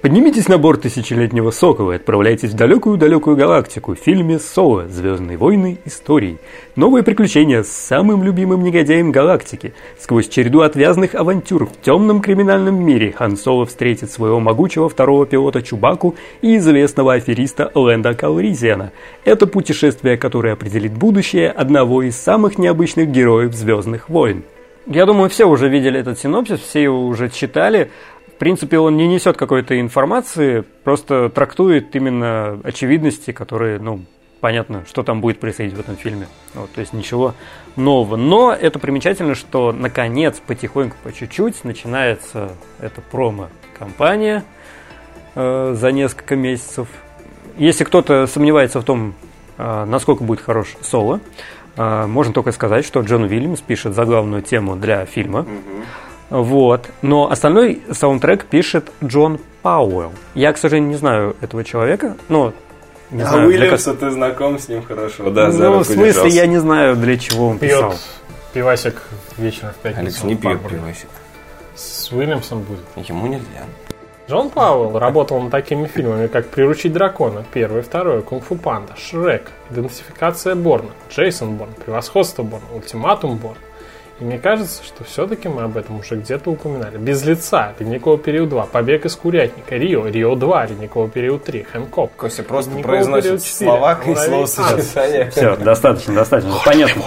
Поднимитесь 0.00 0.46
на 0.46 0.58
борт 0.58 0.82
тысячелетнего 0.82 1.50
Сокола 1.50 1.90
и 1.90 1.96
отправляйтесь 1.96 2.50
в 2.50 2.56
далекую-далекую 2.56 3.36
галактику 3.36 3.96
в 3.96 3.98
фильме 3.98 4.38
«Соло. 4.38 4.86
Звездные 4.86 5.36
войны. 5.36 5.78
Истории». 5.84 6.38
Новые 6.76 7.02
приключения 7.02 7.64
с 7.64 7.68
самым 7.68 8.22
любимым 8.22 8.62
негодяем 8.62 9.10
галактики. 9.10 9.74
Сквозь 9.98 10.28
череду 10.28 10.60
отвязных 10.60 11.16
авантюр 11.16 11.66
в 11.66 11.80
темном 11.80 12.20
криминальном 12.20 12.80
мире 12.80 13.10
Хан 13.10 13.36
Соло 13.36 13.66
встретит 13.66 14.12
своего 14.12 14.38
могучего 14.38 14.88
второго 14.88 15.26
пилота 15.26 15.62
Чубаку 15.62 16.14
и 16.42 16.58
известного 16.58 17.14
афериста 17.14 17.72
Лэнда 17.74 18.14
Калризиана. 18.14 18.92
Это 19.24 19.48
путешествие, 19.48 20.16
которое 20.16 20.52
определит 20.52 20.92
будущее 20.92 21.50
одного 21.50 22.04
из 22.04 22.16
самых 22.16 22.56
необычных 22.56 23.08
героев 23.08 23.52
«Звездных 23.52 24.08
войн». 24.08 24.44
Я 24.90 25.04
думаю, 25.04 25.28
все 25.28 25.44
уже 25.44 25.68
видели 25.68 26.00
этот 26.00 26.18
синопсис, 26.18 26.60
все 26.60 26.82
его 26.82 27.06
уже 27.06 27.28
читали. 27.28 27.90
Принципе, 28.38 28.78
он 28.78 28.96
не 28.96 29.08
несет 29.08 29.36
какой-то 29.36 29.80
информации, 29.80 30.64
просто 30.84 31.28
трактует 31.28 31.94
именно 31.96 32.60
очевидности, 32.62 33.32
которые, 33.32 33.80
ну, 33.80 34.02
понятно, 34.40 34.84
что 34.88 35.02
там 35.02 35.20
будет 35.20 35.40
происходить 35.40 35.74
в 35.74 35.80
этом 35.80 35.96
фильме. 35.96 36.28
Вот, 36.54 36.70
то 36.70 36.80
есть 36.80 36.92
ничего 36.92 37.34
нового. 37.74 38.14
Но 38.16 38.52
это 38.52 38.78
примечательно, 38.78 39.34
что 39.34 39.72
наконец, 39.72 40.40
потихоньку, 40.46 40.96
по 41.02 41.12
чуть-чуть 41.12 41.64
начинается 41.64 42.50
эта 42.78 43.00
промо-компания 43.00 44.44
э, 45.34 45.74
за 45.76 45.90
несколько 45.90 46.36
месяцев. 46.36 46.86
Если 47.56 47.82
кто-то 47.82 48.28
сомневается 48.28 48.80
в 48.80 48.84
том, 48.84 49.14
э, 49.56 49.84
насколько 49.84 50.22
будет 50.22 50.40
хорош 50.40 50.76
соло, 50.80 51.20
э, 51.76 52.06
можно 52.06 52.32
только 52.32 52.52
сказать, 52.52 52.84
что 52.86 53.00
Джон 53.00 53.24
Уильямс 53.24 53.60
пишет 53.62 53.94
заглавную 53.94 54.42
тему 54.42 54.76
для 54.76 55.04
фильма. 55.06 55.44
Вот. 56.30 56.88
Но 57.02 57.30
остальной 57.30 57.82
саундтрек 57.90 58.44
пишет 58.44 58.90
Джон 59.02 59.38
Пауэлл. 59.62 60.12
Я, 60.34 60.52
к 60.52 60.58
сожалению, 60.58 60.90
не 60.90 60.96
знаю 60.96 61.36
этого 61.40 61.64
человека, 61.64 62.16
но 62.28 62.52
не 63.10 63.22
а 63.22 63.26
знаю, 63.26 63.48
Уильямса 63.48 63.94
ты 63.94 64.10
знаком 64.10 64.58
с 64.58 64.68
ним 64.68 64.82
хорошо, 64.82 65.30
да, 65.30 65.46
как- 65.46 65.54
Ну, 65.54 65.78
в 65.78 65.84
смысле, 65.84 66.04
держался. 66.06 66.36
я 66.36 66.46
не 66.46 66.58
знаю, 66.58 66.96
для 66.96 67.16
чего 67.18 67.48
он 67.48 67.58
Пьет 67.58 67.70
писал. 67.72 67.94
пивасик 68.52 69.02
вечером 69.38 69.72
в 69.72 69.76
пятницу. 69.76 70.00
Алекс 70.02 70.22
не 70.24 70.36
пьет 70.36 70.60
пивасик. 70.68 71.08
С 71.74 72.12
Уильямсом 72.12 72.60
будет. 72.62 73.08
Ему 73.08 73.26
нельзя. 73.26 73.64
Джон 74.28 74.50
Пауэлл 74.50 74.98
работал 74.98 75.40
над 75.40 75.50
такими 75.50 75.86
фильмами, 75.86 76.26
как 76.26 76.48
«Приручить 76.48 76.92
дракона», 76.92 77.46
первый 77.50 77.80
и 77.80 77.82
второй, 77.82 78.20
«Кунг-фу 78.20 78.56
панда», 78.56 78.92
«Шрек», 78.94 79.50
«Идентификация 79.70 80.54
Борна», 80.54 80.90
«Джейсон 81.10 81.54
Борн», 81.56 81.70
«Превосходство 81.82 82.42
Борна», 82.42 82.66
«Ультиматум 82.74 83.36
Борн». 83.38 83.56
И 84.20 84.24
мне 84.24 84.38
кажется, 84.38 84.82
что 84.82 85.04
все-таки 85.04 85.48
мы 85.48 85.62
об 85.62 85.76
этом 85.76 86.00
уже 86.00 86.16
где-то 86.16 86.50
упоминали. 86.50 86.98
«Без 86.98 87.24
лица», 87.24 87.74
«Ледниковый 87.78 88.18
период 88.18 88.50
2», 88.50 88.68
«Побег 88.70 89.04
из 89.06 89.14
курятника», 89.14 89.76
«Рио», 89.76 90.08
«Рио 90.08 90.34
2», 90.34 90.70
«Ледниковый 90.70 91.08
период 91.08 91.48
3», 91.48 91.64
«Хэнкок». 91.64 92.12
Костя 92.16 92.42
просто 92.42 92.72
произносит 92.78 93.24
период 93.24 93.44
четыре. 93.44 93.70
слова 93.70 94.00
и 94.04 94.14
словосочетания. 94.14 95.30
Все, 95.30 95.56
достаточно, 95.56 96.14
достаточно. 96.14 96.54
Понятно. 96.64 97.02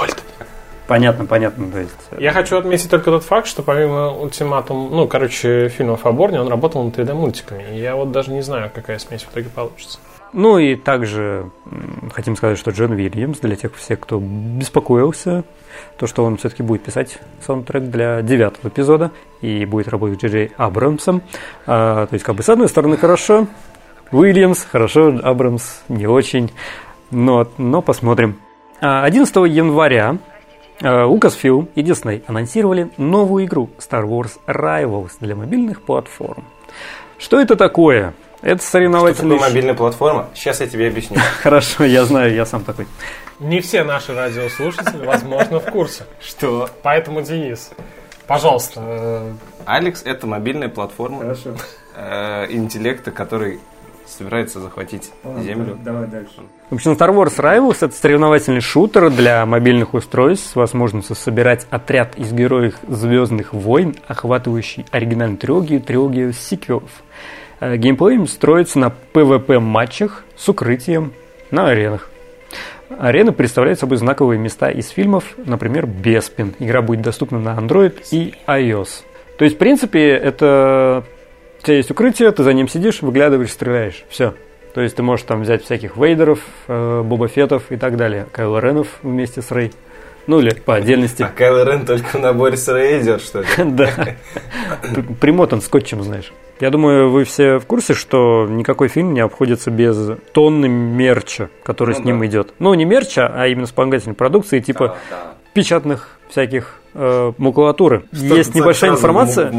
Понятно, 0.87 1.25
понятно. 1.25 1.71
То 1.71 1.79
есть, 1.79 1.93
Я 2.17 2.31
хочу 2.33 2.57
отметить 2.57 2.89
только 2.89 3.11
тот 3.11 3.23
факт, 3.23 3.47
что 3.47 3.63
помимо 3.63 4.11
ультиматум, 4.11 4.89
ну, 4.91 5.07
короче, 5.07 5.69
фильмов 5.69 6.05
о 6.05 6.11
Борне, 6.11 6.41
он 6.41 6.49
работал 6.49 6.83
над 6.83 6.97
3D-мультиками. 6.97 7.75
И 7.75 7.79
я 7.79 7.95
вот 7.95 8.11
даже 8.11 8.31
не 8.31 8.41
знаю, 8.41 8.69
какая 8.73 8.99
смесь 8.99 9.23
в 9.23 9.31
итоге 9.31 9.49
получится. 9.49 9.99
Ну 10.33 10.57
и 10.57 10.75
также 10.75 11.49
хотим 12.13 12.35
сказать, 12.37 12.57
что 12.57 12.71
Джон 12.71 12.91
Уильямс, 12.91 13.39
для 13.39 13.55
тех 13.55 13.75
всех, 13.75 13.99
кто 13.99 14.19
беспокоился, 14.19 15.43
то, 15.97 16.07
что 16.07 16.23
он 16.23 16.37
все-таки 16.37 16.63
будет 16.63 16.83
писать 16.83 17.19
саундтрек 17.45 17.83
для 17.83 18.21
девятого 18.21 18.69
эпизода 18.69 19.11
и 19.41 19.65
будет 19.65 19.89
работать 19.89 20.21
с 20.21 20.25
Джей 20.25 20.51
Абрамсом. 20.55 21.21
А, 21.65 22.05
то 22.05 22.13
есть, 22.13 22.23
как 22.23 22.35
бы, 22.35 22.43
с 22.43 22.49
одной 22.49 22.69
стороны, 22.69 22.95
хорошо, 22.95 23.47
Уильямс, 24.11 24.63
хорошо, 24.63 25.19
Абрамс 25.21 25.81
не 25.89 26.07
очень, 26.07 26.51
но, 27.11 27.47
но 27.57 27.81
посмотрим. 27.81 28.37
А, 28.79 29.03
11 29.03 29.35
января 29.47 30.17
э, 30.79 30.87
Lucasfilm 30.87 31.67
и 31.75 31.81
Disney 31.81 32.23
анонсировали 32.27 32.89
новую 32.97 33.45
игру 33.45 33.69
Star 33.79 34.05
Wars 34.05 34.39
Rivals 34.47 35.11
для 35.19 35.35
мобильных 35.35 35.81
платформ. 35.81 36.45
Что 37.17 37.39
это 37.39 37.55
такое? 37.55 38.13
Это 38.41 38.61
Что 38.61 38.71
соревновательный... 38.71 39.35
такое 39.35 39.49
мобильная 39.49 39.73
платформа? 39.75 40.29
Сейчас 40.33 40.61
я 40.61 40.67
тебе 40.67 40.87
объясню. 40.87 41.17
Хорошо, 41.41 41.83
я 41.83 42.05
знаю, 42.05 42.33
я 42.33 42.45
сам 42.45 42.63
такой. 42.63 42.87
Не 43.39 43.61
все 43.61 43.83
наши 43.83 44.13
радиослушатели, 44.13 45.05
возможно, 45.05 45.59
в 45.59 45.65
курсе. 45.65 46.05
Что? 46.19 46.69
Поэтому, 46.81 47.21
Денис, 47.21 47.71
пожалуйста, 48.25 48.81
э, 48.83 49.31
Алекс— 49.65 50.01
это 50.05 50.25
мобильная 50.25 50.69
платформа 50.69 51.35
э, 51.95 52.47
интеллекта, 52.49 53.11
который 53.11 53.59
собирается 54.07 54.59
захватить 54.59 55.11
Землю. 55.39 55.77
В 56.69 56.75
общем, 56.75 56.93
Star 56.93 57.13
Wars 57.13 57.37
Rivals— 57.37 57.77
это 57.81 57.95
соревновательный 57.95 58.61
шутер 58.61 59.09
для 59.09 59.45
мобильных 59.45 59.93
устройств 59.93 60.51
с 60.51 60.55
возможностью 60.55 61.15
собирать 61.15 61.65
отряд 61.69 62.17
из 62.17 62.31
героев 62.33 62.75
«Звездных 62.87 63.53
войн», 63.53 63.95
охватывающий 64.07 64.85
оригинальную 64.91 65.37
трилогию, 65.37 65.81
трилогию 65.81 66.33
сиквелов. 66.33 66.89
Э, 67.61 67.77
Геймплей 67.77 68.27
строится 68.27 68.79
на 68.79 68.91
PvP-матчах 69.13 70.23
с 70.35 70.49
укрытием 70.49 71.13
на 71.51 71.69
аренах. 71.69 72.09
Арены 72.89 73.31
представляют 73.31 73.79
собой 73.79 73.97
знаковые 73.97 74.37
места 74.37 74.69
из 74.69 74.89
фильмов, 74.89 75.23
например, 75.37 75.85
Беспин. 75.85 76.53
Игра 76.59 76.81
будет 76.81 77.01
доступна 77.01 77.39
на 77.39 77.57
Android 77.57 78.03
и 78.11 78.33
iOS. 78.47 79.03
То 79.37 79.45
есть, 79.45 79.55
в 79.55 79.59
принципе, 79.59 80.09
это... 80.09 81.03
У 81.61 81.63
тебя 81.63 81.77
есть 81.77 81.91
укрытие, 81.91 82.31
ты 82.31 82.43
за 82.43 82.53
ним 82.53 82.67
сидишь, 82.67 83.01
выглядываешь, 83.03 83.51
стреляешь. 83.51 84.03
Все. 84.09 84.33
То 84.73 84.81
есть 84.81 84.95
ты 84.95 85.03
можешь 85.03 85.25
там 85.25 85.43
взять 85.43 85.63
всяких 85.63 85.95
Вейдеров, 85.95 86.39
э, 86.67 87.01
Боба 87.03 87.27
Фетов 87.27 87.71
и 87.71 87.77
так 87.77 87.95
далее. 87.95 88.25
Кайло 88.31 88.59
Ренов 88.59 88.87
вместе 89.03 89.41
с 89.43 89.51
Рэй. 89.51 89.71
Ну 90.25 90.39
или 90.39 90.53
по 90.53 90.75
отдельности. 90.75 91.23
А 91.23 91.27
Кайло 91.27 91.63
Рен 91.63 91.85
только 91.85 92.17
в 92.17 92.19
наборе 92.19 92.57
с 92.57 92.67
Рейдер, 92.67 93.19
что 93.19 93.41
ли? 93.41 93.47
Да. 93.57 93.89
Примотан 95.21 95.61
скотчем, 95.61 96.01
знаешь. 96.01 96.33
Я 96.61 96.69
думаю, 96.69 97.09
вы 97.09 97.23
все 97.25 97.57
в 97.57 97.65
курсе, 97.65 97.93
что 97.93 98.45
никакой 98.49 98.87
фильм 98.87 99.13
не 99.13 99.19
обходится 99.19 99.71
без 99.71 99.97
тонны 100.31 100.69
мерча, 100.69 101.49
который 101.63 101.95
Ну 101.95 102.01
с 102.01 102.05
ним 102.05 102.19
да. 102.19 102.25
идет. 102.27 102.53
Ну, 102.59 102.73
не 102.75 102.85
мерча, 102.85 103.27
а 103.35 103.47
именно 103.47 103.65
вспомогательной 103.65 104.15
продукции, 104.15 104.59
типа 104.59 104.95
печатных 105.53 106.17
всяких 106.29 106.75
э, 106.93 107.33
макулатуры. 107.37 108.03
Есть 108.13 108.55
небольшая 108.55 108.91
информация 108.91 109.51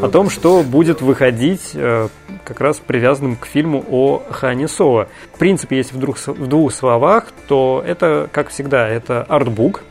о 0.00 0.08
том, 0.08 0.30
что 0.30 0.62
будет 0.64 1.00
выходить 1.00 1.72
э, 1.74 2.08
как 2.44 2.60
раз 2.60 2.80
привязанным 2.84 3.36
к 3.36 3.46
фильму 3.46 3.84
о 3.88 4.22
Хане 4.30 4.66
Соло. 4.66 5.06
В 5.34 5.38
принципе, 5.38 5.76
если 5.76 5.94
в 5.94 6.00
двух, 6.00 6.18
с- 6.18 6.26
в 6.32 6.46
двух 6.48 6.72
словах, 6.72 7.26
то 7.46 7.84
это, 7.86 8.28
как 8.32 8.48
всегда, 8.48 8.88
это 8.88 9.22
артбук, 9.28 9.82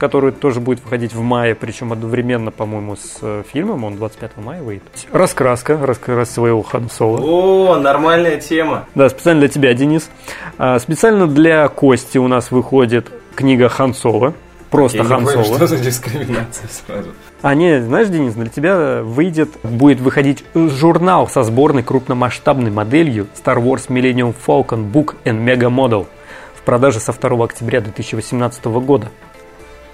который 0.00 0.32
тоже 0.32 0.60
будет 0.60 0.82
выходить 0.82 1.12
в 1.12 1.20
мае, 1.20 1.54
причем 1.54 1.92
одновременно, 1.92 2.50
по-моему, 2.50 2.96
с 2.96 3.18
э, 3.20 3.42
фильмом, 3.52 3.84
он 3.84 3.96
25 3.96 4.38
мая 4.38 4.62
выйдет. 4.62 4.82
Раскраска, 5.12 5.76
раскраска 5.76 6.24
своего 6.24 6.62
Хан 6.62 6.88
Соло. 6.88 7.20
О, 7.20 7.78
нормальная 7.78 8.40
тема. 8.40 8.86
Да, 8.94 9.10
специально 9.10 9.40
для 9.40 9.50
тебя, 9.50 9.74
Денис. 9.74 10.10
А, 10.56 10.78
Специально 10.78 11.26
для 11.26 11.68
Кости 11.68 12.16
у 12.16 12.28
нас 12.28 12.50
выходит 12.50 13.08
книга 13.34 13.68
Хан 13.68 13.92
Соло. 13.92 14.32
Просто 14.70 14.98
Я 14.98 15.04
Хан 15.04 15.26
Соло. 15.26 15.44
что 15.44 15.66
за 15.66 15.76
дискриминация 15.76 16.68
сразу. 16.68 17.10
А 17.42 17.54
не, 17.54 17.82
знаешь, 17.82 18.08
Денис, 18.08 18.32
для 18.32 18.48
тебя 18.48 19.02
выйдет, 19.02 19.50
будет 19.62 20.00
выходить 20.00 20.44
журнал 20.54 21.28
со 21.28 21.42
сборной 21.42 21.82
крупномасштабной 21.82 22.70
моделью 22.70 23.26
Star 23.34 23.62
Wars 23.62 23.88
Millennium 23.88 24.34
Falcon 24.46 24.90
Book 24.90 25.16
and 25.24 25.44
Mega 25.44 25.68
Model 25.68 26.06
в 26.54 26.62
продаже 26.62 27.00
со 27.00 27.12
2 27.12 27.44
октября 27.44 27.82
2018 27.82 28.64
года. 28.64 29.10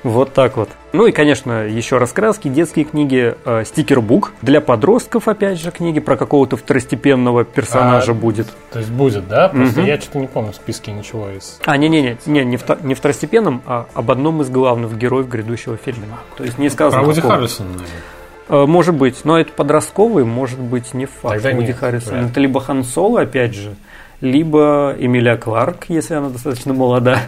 Вот 0.07 0.33
так 0.33 0.57
вот. 0.57 0.69
Ну 0.93 1.07
и, 1.07 1.11
конечно, 1.13 1.67
еще 1.67 1.99
раскраски, 1.99 2.47
детские 2.47 2.85
книги, 2.85 3.35
э, 3.45 3.65
стикербук. 3.65 4.33
Для 4.41 4.61
подростков, 4.61 5.27
опять 5.27 5.59
же, 5.61 5.73
книги 5.73 5.99
про 5.99 6.17
какого-то 6.17 6.57
второстепенного 6.57 7.43
персонажа 7.45 8.13
А, 8.13 8.15
будет. 8.15 8.47
то 8.73 8.79
есть 8.79 8.91
будет, 8.93 9.27
да? 9.27 9.49
Просто 9.49 9.81
Мгм. 9.81 9.89
я 9.89 10.01
что-то 10.01 10.19
не 10.21 10.29
помню 10.29 10.53
в 10.53 10.55
списке 10.55 10.93
ничего 10.93 11.29
из... 11.31 11.59
А, 11.67 11.77
не-не-не, 11.77 12.19
не, 12.27 12.45
не, 12.45 12.57
вто- 12.57 12.79
не 12.87 12.95
второстепенном, 12.95 13.63
а 13.67 13.87
об 13.95 14.11
одном 14.13 14.43
из 14.43 14.49
главных 14.49 14.97
героев 14.97 15.29
грядущего 15.29 15.77
фильма. 15.77 16.19
То 16.37 16.45
есть 16.45 16.57
не 16.59 16.69
сказано. 16.71 17.03
Про 17.03 17.09
Вуди. 17.09 17.21
Харрельсона, 17.21 17.69
наверное. 17.71 17.89
Э, 18.49 18.65
Может 18.67 18.95
быть, 18.95 19.25
но 19.25 19.41
это 19.41 19.53
подростковый, 19.53 20.25
может 20.25 20.61
быть, 20.61 20.95
не 20.95 21.07
факт. 21.07 21.43
Тогда 21.43 21.51
Вуди 21.59 21.73
Харрисон. 21.73 22.13
вряд. 22.15 22.31
Это 22.31 22.39
либо 22.41 22.61
Хан 22.61 22.85
Соло, 22.85 23.23
опять 23.23 23.55
же, 23.57 23.75
либо 24.21 24.95
Эмилия 24.97 25.37
Кларк, 25.37 25.87
если 25.89 26.15
она 26.15 26.29
достаточно 26.29 26.73
молода. 26.75 27.23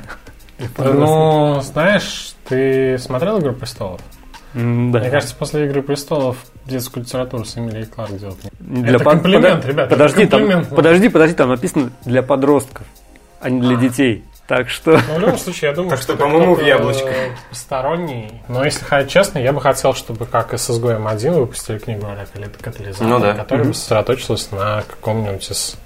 Ну, 0.79 1.61
знаешь, 1.63 2.35
ты 2.49 2.99
смотрел 2.99 3.39
«Игру 3.41 3.53
престолов»? 3.53 4.01
Да. 4.55 4.61
Мне 5.01 5.11
кажется, 5.11 5.35
после 5.37 5.67
«Игры 5.67 5.83
престолов» 5.83 6.37
детскую 6.65 7.05
литературу 7.05 7.45
с 7.45 7.57
Эмилией 7.57 7.87
Кларк 7.87 8.13
делать 8.17 8.39
Для 8.59 8.95
это 8.97 9.05
под- 9.05 9.13
комплимент, 9.15 9.65
подо- 9.65 9.69
ребята, 9.69 9.91
Подожди, 9.91 10.27
там, 10.27 10.65
подожди, 10.67 11.09
подожди, 11.09 11.35
там 11.37 11.49
написано 11.51 11.91
для 12.05 12.23
подростков, 12.23 12.87
а 13.41 13.51
не 13.51 13.61
для 13.61 13.77
детей. 13.77 14.25
Так 14.47 14.71
что 14.71 14.93
Ну, 15.09 15.17
в 15.17 15.19
любом 15.21 15.39
случае, 15.39 15.69
я 15.71 15.75
думаю, 15.77 15.91
Так 15.91 16.01
что, 16.01 16.15
это 16.15 16.23
по-моему, 16.23 16.55
в 16.55 16.63
яблочко. 16.63 17.11
Посторонний. 17.51 18.33
Но 18.49 18.65
если 18.65 19.07
честно, 19.07 19.39
я 19.39 19.53
бы 19.53 19.61
хотел, 19.61 19.93
чтобы 19.93 20.25
как 20.25 20.55
и 20.55 20.57
с 20.57 20.71
изгоем 20.71 21.07
1 21.07 21.35
выпустили 21.35 21.79
книгу 21.79 22.07
о 22.07 22.17
катализатор, 22.63 23.07
Ну 23.07 23.19
да. 23.21 23.35
которая 23.35 23.67
бы 23.67 23.75
сосредоточилась 23.75 24.51
на 24.51 24.83
каком-нибудь 24.89 25.51
из 25.51 25.77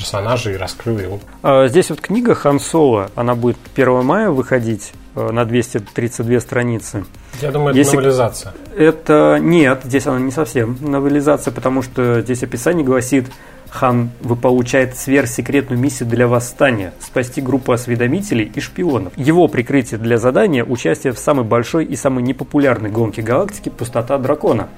персонажей 0.00 0.54
и 0.54 0.56
раскрыла 0.56 0.98
его. 0.98 1.20
А, 1.42 1.68
Здесь 1.68 1.90
вот 1.90 2.00
книга 2.00 2.34
Хан 2.34 2.58
Соло, 2.58 3.10
она 3.14 3.34
будет 3.34 3.58
1 3.74 4.02
мая 4.02 4.30
выходить 4.30 4.92
э, 5.14 5.30
на 5.30 5.44
232 5.44 6.40
страницы. 6.40 7.04
Я 7.42 7.50
думаю, 7.50 7.70
это 7.70 7.78
Если- 7.78 7.96
новелизация. 7.96 8.54
Это 8.76 9.38
нет, 9.40 9.82
здесь 9.84 10.06
она 10.06 10.18
не 10.18 10.30
совсем 10.30 10.78
новелизация, 10.80 11.52
потому 11.52 11.82
что 11.82 12.22
здесь 12.22 12.42
описание 12.42 12.84
гласит, 12.84 13.26
Хан 13.68 14.10
получает 14.42 14.96
сверхсекретную 14.96 15.78
миссию 15.78 16.08
для 16.08 16.26
восстания– 16.26 16.92
спасти 17.00 17.40
группу 17.40 17.70
осведомителей 17.70 18.50
и 18.52 18.60
шпионов. 18.60 19.12
Его 19.16 19.46
прикрытие 19.46 20.00
для 20.00 20.18
задания– 20.18 20.64
участие 20.68 21.12
в 21.12 21.18
самой 21.20 21.44
большой 21.44 21.84
и 21.84 21.94
самой 21.94 22.24
непопулярной 22.24 22.90
гонке 22.90 23.22
галактики 23.22 23.68
«Пустота 23.68 24.18
дракона». 24.18 24.68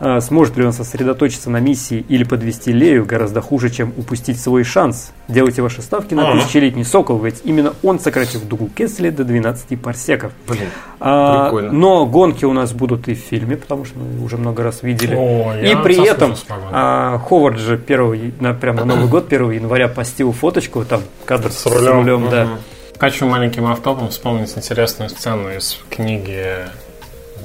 А, 0.00 0.20
сможет 0.20 0.56
ли 0.56 0.64
он 0.64 0.72
сосредоточиться 0.72 1.50
на 1.50 1.58
миссии 1.60 2.04
или 2.08 2.24
подвести 2.24 2.72
Лею 2.72 3.06
гораздо 3.06 3.40
хуже, 3.40 3.70
чем 3.70 3.92
упустить 3.96 4.40
свой 4.40 4.64
шанс? 4.64 5.12
Делайте 5.28 5.62
ваши 5.62 5.82
ставки 5.82 6.14
на 6.14 6.28
Ага. 6.30 6.40
тысячелетний 6.40 6.84
сокол, 6.84 7.18
ведь 7.20 7.42
именно 7.44 7.74
он 7.82 8.00
сократил 8.00 8.40
дугу 8.40 8.68
Кесли 8.76 9.10
до 9.10 9.22
12 9.24 9.76
парсеков. 9.76 10.32
Блин, 10.48 10.68
А, 11.00 11.44
Прикольно. 11.44 11.72
но 11.72 12.06
гонки 12.06 12.44
у 12.44 12.52
нас 12.52 12.72
будут 12.72 13.06
и 13.08 13.14
в 13.14 13.18
фильме, 13.18 13.56
потому 13.56 13.84
что 13.84 13.98
мы 13.98 14.24
уже 14.24 14.36
много 14.36 14.62
раз 14.64 14.82
видели. 14.82 15.14
О, 15.14 15.54
и 15.56 15.74
при 15.82 16.04
этом 16.06 16.34
а, 16.72 17.18
Ховард 17.18 17.58
же 17.58 17.76
1, 17.76 18.34
на, 18.40 18.52
прям 18.52 18.76
на 18.76 18.84
Новый 18.84 19.06
год, 19.08 19.26
1 19.32 19.50
января 19.52 19.88
постил 19.88 20.32
фоточку, 20.32 20.84
там 20.84 21.02
кадр 21.24 21.50
с, 21.52 21.62
С 21.62 21.66
рулем. 21.66 22.28
да. 22.30 22.44
Мгм. 22.46 22.58
Хочу 22.98 23.26
маленьким 23.26 23.66
автопом 23.66 24.08
вспомнить 24.08 24.52
интересную 24.56 25.10
сцену 25.10 25.50
из 25.50 25.78
книги 25.90 26.46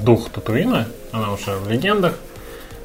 «Дух 0.01 0.29
Татуина». 0.29 0.88
Она 1.12 1.34
уже 1.34 1.56
в 1.58 1.70
легендах, 1.70 2.13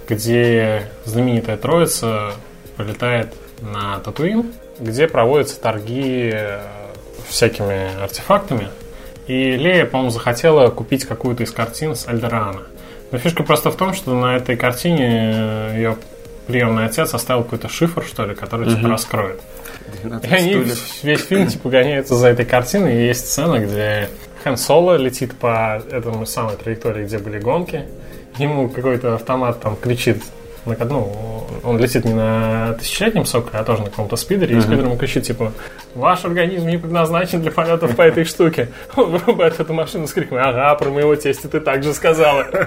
где 0.08 0.88
знаменитая 1.04 1.56
троица 1.56 2.32
полетает 2.76 3.32
на 3.60 3.98
Татуин, 4.00 4.52
где 4.78 5.08
проводятся 5.08 5.60
торги 5.60 6.30
э, 6.32 6.60
всякими 7.28 8.02
артефактами. 8.02 8.68
И 9.26 9.56
Лея, 9.56 9.86
по-моему, 9.86 10.10
захотела 10.10 10.68
купить 10.68 11.04
какую-то 11.04 11.44
из 11.44 11.50
картин 11.50 11.94
с 11.94 12.06
Альдерана. 12.06 12.62
Но 13.10 13.18
фишка 13.18 13.42
просто 13.42 13.70
в 13.70 13.76
том, 13.76 13.94
что 13.94 14.14
на 14.14 14.36
этой 14.36 14.56
картине 14.56 15.72
ее 15.74 15.96
приемный 16.46 16.86
отец 16.86 17.14
оставил 17.14 17.44
какой-то 17.44 17.68
шифр, 17.68 18.04
что 18.04 18.26
ли, 18.26 18.34
который 18.34 18.68
типа 18.68 18.88
раскроет. 18.88 19.40
12 20.02 20.30
И 20.30 20.34
они 20.34 20.50
стульев. 20.50 21.02
весь 21.02 21.20
фильм 21.20 21.46
типа 21.46 21.68
гоняются 21.70 22.14
за 22.16 22.28
этой 22.28 22.44
картиной, 22.44 22.96
и 22.96 23.06
есть 23.06 23.28
сцена, 23.28 23.58
где 23.58 24.08
Хэн 24.42 24.56
Соло 24.56 24.96
летит 24.96 25.34
по 25.34 25.82
этому 25.90 26.26
самой 26.26 26.56
траектории, 26.56 27.04
где 27.04 27.18
были 27.18 27.38
гонки. 27.38 27.84
Ему 28.38 28.68
какой-то 28.68 29.14
автомат 29.14 29.60
там 29.60 29.76
кричит, 29.76 30.22
на, 30.66 30.76
ну, 30.84 31.12
он 31.62 31.78
летит 31.78 32.04
не 32.04 32.12
на 32.12 32.74
тысячелетнем 32.74 33.26
соколе, 33.26 33.58
а 33.58 33.64
тоже 33.64 33.82
на 33.82 33.90
каком-то 33.90 34.16
спидере, 34.16 34.56
и 34.56 34.60
спидер 34.60 34.84
ему 34.84 34.96
кричит, 34.96 35.24
типа, 35.24 35.52
ваш 35.94 36.24
организм 36.24 36.68
не 36.68 36.78
предназначен 36.78 37.42
для 37.42 37.50
полетов 37.50 37.94
по 37.96 38.02
этой 38.02 38.24
штуке. 38.24 38.68
Он 38.96 39.12
вырубает 39.12 39.60
эту 39.60 39.72
машину 39.72 40.06
с 40.06 40.12
криком, 40.12 40.38
ага, 40.38 40.74
про 40.74 40.90
моего 40.90 41.14
тестя 41.16 41.48
ты 41.48 41.60
так 41.60 41.82
же 41.82 41.94
сказала. 41.94 42.46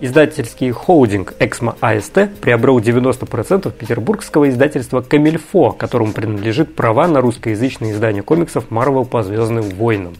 Издательский 0.00 0.70
холдинг 0.70 1.34
Эксмо 1.40 1.76
АСТ 1.80 2.30
приобрел 2.40 2.78
90% 2.78 3.72
петербургского 3.72 4.48
издательства 4.48 5.00
Камильфо, 5.00 5.72
которому 5.72 6.12
принадлежит 6.12 6.76
права 6.76 7.08
на 7.08 7.20
русскоязычное 7.20 7.90
издание 7.90 8.22
комиксов 8.22 8.66
Marvel 8.70 9.04
по 9.04 9.24
Звездным 9.24 9.64
войнам. 9.70 10.14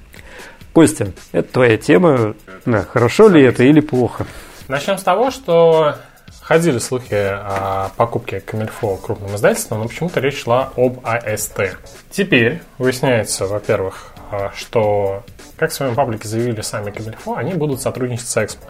Костя, 0.78 1.08
это 1.32 1.54
твоя 1.54 1.76
тема. 1.76 2.37
Да, 2.64 2.85
хорошо 2.85 3.26
ли 3.28 3.42
это 3.42 3.64
или 3.64 3.80
плохо? 3.80 4.28
Начнем 4.68 4.97
с 4.97 5.02
того, 5.02 5.32
что 5.32 5.97
ходили 6.40 6.78
слухи 6.78 7.14
о 7.14 7.90
покупке 7.97 8.38
Камильфо 8.38 8.97
крупным 8.97 9.35
издательством, 9.35 9.80
но 9.80 9.88
почему-то 9.88 10.20
речь 10.20 10.44
шла 10.44 10.73
об 10.76 11.00
АСТ. 11.02 11.78
Теперь 12.12 12.62
выясняется, 12.78 13.47
во-первых, 13.47 14.12
а, 14.30 14.52
что, 14.54 15.25
как 15.56 15.73
в 15.73 15.75
своем 15.75 15.97
паблике 15.97 16.28
заявили 16.28 16.61
сами 16.61 16.92
Камильфо, 16.92 17.35
они 17.35 17.54
будут 17.54 17.80
сотрудничать 17.80 18.28
с 18.28 18.37
Эксмо. 18.37 18.62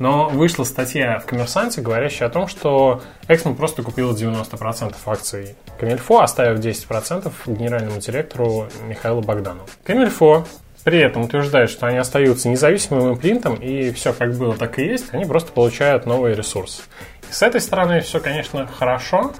Но 0.00 0.30
вышла 0.30 0.64
статья 0.64 1.20
в 1.20 1.26
Коммерсанте, 1.26 1.80
говорящая 1.80 2.28
о 2.28 2.32
том, 2.32 2.48
что 2.48 3.02
Эксмо 3.28 3.54
просто 3.54 3.84
купила 3.84 4.12
90% 4.12 4.96
акций 5.06 5.54
Камильфо, 5.78 6.22
оставив 6.22 6.58
10% 6.58 7.30
генеральному 7.46 8.00
директору 8.00 8.66
Михаилу 8.88 9.20
Богданову. 9.20 9.68
Камильфо 9.84 10.44
при 10.84 10.98
этом 10.98 11.22
утверждают, 11.22 11.70
что 11.70 11.86
они 11.86 11.98
остаются 11.98 12.48
независимым 12.48 13.14
импринтом, 13.14 13.54
и 13.54 13.92
все 13.92 14.12
как 14.12 14.34
было, 14.36 14.56
так 14.56 14.78
и 14.78 14.84
есть, 14.84 15.12
они 15.12 15.24
просто 15.24 15.52
получают 15.52 16.06
новые 16.06 16.34
ресурсы. 16.34 16.82
И 17.30 17.32
с 17.32 17.42
этой 17.42 17.60
стороны 17.60 18.00
все, 18.00 18.20
конечно, 18.20 18.66
хорошо, 18.66 19.32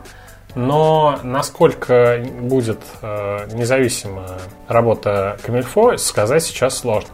но 0.55 1.19
насколько 1.23 2.25
будет 2.41 2.81
э, 3.01 3.49
независимая 3.55 4.39
работа 4.69 5.39
Камильфо, 5.43 5.97
сказать 5.97 6.43
сейчас 6.45 6.79
сложно. 6.79 7.11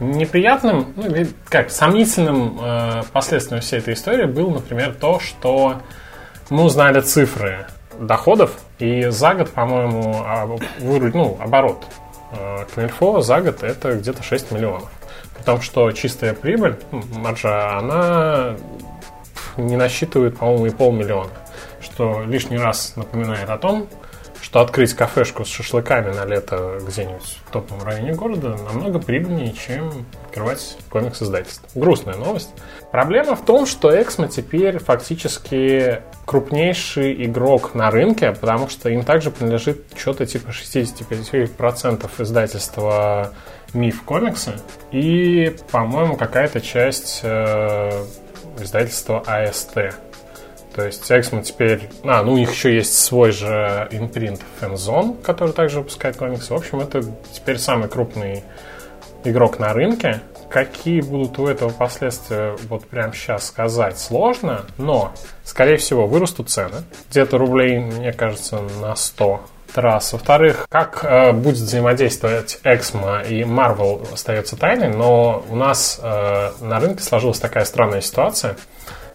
Неприятным, 0.00 0.92
ну, 0.96 1.26
как, 1.48 1.70
сомнительным 1.70 2.58
э, 2.60 3.02
последствием 3.12 3.62
всей 3.62 3.78
этой 3.78 3.94
истории 3.94 4.26
был, 4.26 4.50
например, 4.50 4.94
то, 4.94 5.20
что 5.20 5.80
мы 6.50 6.64
узнали 6.64 7.00
цифры 7.00 7.66
доходов, 7.98 8.52
и 8.78 9.06
за 9.06 9.34
год, 9.34 9.50
по-моему, 9.50 10.22
а, 10.26 10.46
выру- 10.80 11.12
ну, 11.14 11.38
оборот 11.40 11.84
э, 12.32 12.64
Камильфо 12.74 13.20
за 13.20 13.40
год 13.40 13.62
это 13.62 13.96
где-то 13.96 14.22
6 14.22 14.50
миллионов. 14.52 14.90
При 15.36 15.42
том, 15.42 15.60
что 15.60 15.90
чистая 15.92 16.34
прибыль, 16.34 16.78
маржа, 16.90 17.78
она 17.78 18.56
не 19.56 19.76
насчитывает, 19.76 20.38
по-моему, 20.38 20.66
и 20.66 20.70
полмиллиона. 20.70 21.30
Что 21.80 22.22
лишний 22.22 22.58
раз 22.58 22.94
напоминает 22.96 23.48
о 23.50 23.58
том, 23.58 23.88
что 24.42 24.60
открыть 24.60 24.92
кафешку 24.92 25.44
с 25.44 25.48
шашлыками 25.48 26.12
на 26.12 26.26
лето 26.26 26.78
где-нибудь 26.86 27.38
в 27.46 27.50
топовом 27.52 27.84
районе 27.84 28.12
города 28.12 28.56
намного 28.66 28.98
прибыльнее, 28.98 29.52
чем 29.52 30.04
открывать 30.26 30.76
комикс-издательство. 30.90 31.68
Грустная 31.74 32.16
новость. 32.16 32.50
Проблема 32.90 33.36
в 33.36 33.44
том, 33.44 33.66
что 33.66 33.90
Эксмо 33.90 34.26
теперь 34.28 34.78
фактически 34.78 36.02
крупнейший 36.26 37.24
игрок 37.24 37.74
на 37.74 37.90
рынке, 37.90 38.32
потому 38.32 38.68
что 38.68 38.90
им 38.90 39.04
также 39.04 39.30
принадлежит 39.30 39.84
что-то 39.96 40.26
типа 40.26 40.50
65% 40.50 42.10
издательства 42.18 43.32
Миф 43.72 44.02
комиксы 44.02 44.52
и, 44.90 45.56
по-моему, 45.70 46.16
какая-то 46.16 46.60
часть 46.60 47.20
э, 47.22 48.04
издательства 48.58 49.22
АСТ. 49.24 49.94
То 50.74 50.86
есть 50.86 51.10
Эксмо 51.10 51.42
теперь... 51.42 51.88
А, 52.04 52.22
ну 52.22 52.32
у 52.32 52.36
них 52.38 52.52
еще 52.52 52.74
есть 52.74 52.98
свой 52.98 53.30
же 53.32 53.88
импринт 53.90 54.40
Fanzone, 54.60 55.20
который 55.22 55.52
также 55.52 55.80
выпускает 55.80 56.16
комиксы. 56.16 56.52
В 56.52 56.56
общем, 56.56 56.80
это 56.80 57.02
теперь 57.32 57.58
самый 57.58 57.88
крупный 57.88 58.42
игрок 59.24 59.58
на 59.58 59.72
рынке. 59.72 60.20
Какие 60.48 61.00
будут 61.00 61.38
у 61.38 61.46
этого 61.46 61.70
последствия, 61.70 62.56
вот 62.68 62.86
прямо 62.86 63.14
сейчас 63.14 63.46
сказать 63.46 63.98
сложно, 63.98 64.66
но, 64.76 65.12
скорее 65.44 65.76
всего, 65.76 66.06
вырастут 66.06 66.50
цены. 66.50 66.84
Где-то 67.10 67.38
рублей, 67.38 67.78
мне 67.78 68.12
кажется, 68.12 68.60
на 68.80 68.94
100 68.94 69.40
раз. 69.74 70.12
Во-вторых, 70.12 70.66
как 70.68 71.04
э, 71.04 71.32
будет 71.32 71.56
взаимодействовать 71.56 72.60
Эксмо 72.64 73.22
и 73.22 73.42
Marvel 73.42 74.12
остается 74.12 74.56
тайной, 74.56 74.88
но 74.88 75.42
у 75.48 75.56
нас 75.56 75.98
э, 76.02 76.50
на 76.60 76.80
рынке 76.80 77.02
сложилась 77.02 77.38
такая 77.38 77.64
странная 77.64 78.02
ситуация, 78.02 78.56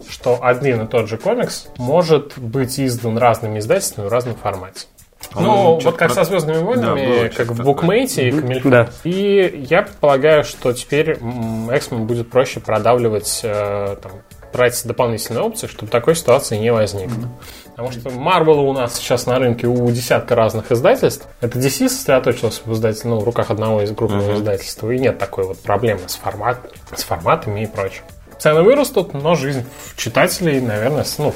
что 0.09 0.39
один 0.41 0.81
и 0.83 0.87
тот 0.87 1.07
же 1.07 1.17
комикс 1.17 1.67
может 1.77 2.37
быть 2.37 2.79
издан 2.79 3.17
разными 3.17 3.59
издательствами 3.59 4.07
в 4.07 4.11
разном 4.11 4.35
формате. 4.35 4.87
Ну, 5.35 5.79
вот 5.81 5.97
как 5.97 6.13
про- 6.13 6.15
со 6.15 6.23
Звездными 6.23 6.59
войнами, 6.63 7.23
Да, 7.23 7.29
как 7.29 7.47
в 7.47 7.63
букмейте 7.63 8.29
и 8.29 8.31
Камильфо. 8.31 8.69
Да. 8.69 8.89
И 9.03 9.65
я 9.69 9.81
предполагаю, 9.81 10.43
что 10.43 10.71
теперь 10.73 11.13
Эксмо 11.13 11.99
будет 11.99 12.29
проще 12.29 12.59
продавливать, 12.59 13.41
э, 13.43 13.97
там, 14.01 14.11
брать 14.53 14.79
дополнительные 14.85 15.43
опции, 15.43 15.67
чтобы 15.67 15.91
такой 15.91 16.15
ситуации 16.15 16.57
не 16.57 16.71
возникло. 16.71 17.29
Потому 17.75 17.91
что 17.91 18.09
Marvel 18.09 18.67
у 18.67 18.73
нас 18.73 18.95
сейчас 18.95 19.25
на 19.25 19.37
рынке 19.37 19.67
у 19.67 19.91
десятка 19.91 20.35
разных 20.35 20.71
издательств. 20.71 21.27
Это 21.41 21.59
DC 21.59 21.89
сосредоточилось 21.89 22.61
в, 22.65 22.73
издатель, 22.73 23.07
ну, 23.07 23.19
в 23.19 23.23
руках 23.23 23.51
одного 23.51 23.81
из 23.81 23.93
крупного 23.93 24.35
издательства, 24.35 24.89
и 24.91 24.97
нет 24.99 25.17
такой 25.17 25.45
вот 25.45 25.59
проблемы 25.59 26.01
с, 26.07 26.15
формат, 26.15 26.59
с 26.95 27.03
форматами 27.03 27.61
и 27.63 27.65
прочим. 27.67 28.03
Цены 28.39 28.61
вырастут, 28.61 29.13
но 29.13 29.35
жизнь 29.35 29.65
читателей, 29.95 30.61
наверное, 30.61 31.05
ну, 31.17 31.33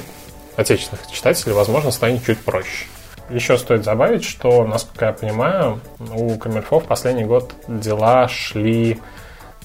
отечественных 0.55 1.07
читателей, 1.11 1.53
возможно, 1.53 1.91
станет 1.91 2.23
чуть 2.25 2.39
проще. 2.39 2.85
Еще 3.29 3.57
стоит 3.57 3.83
добавить, 3.83 4.23
что, 4.23 4.65
насколько 4.65 5.05
я 5.05 5.13
понимаю, 5.13 5.79
у 5.99 6.37
Камильфо 6.37 6.79
в 6.79 6.85
последний 6.85 7.23
год 7.23 7.53
дела 7.67 8.27
шли 8.27 8.99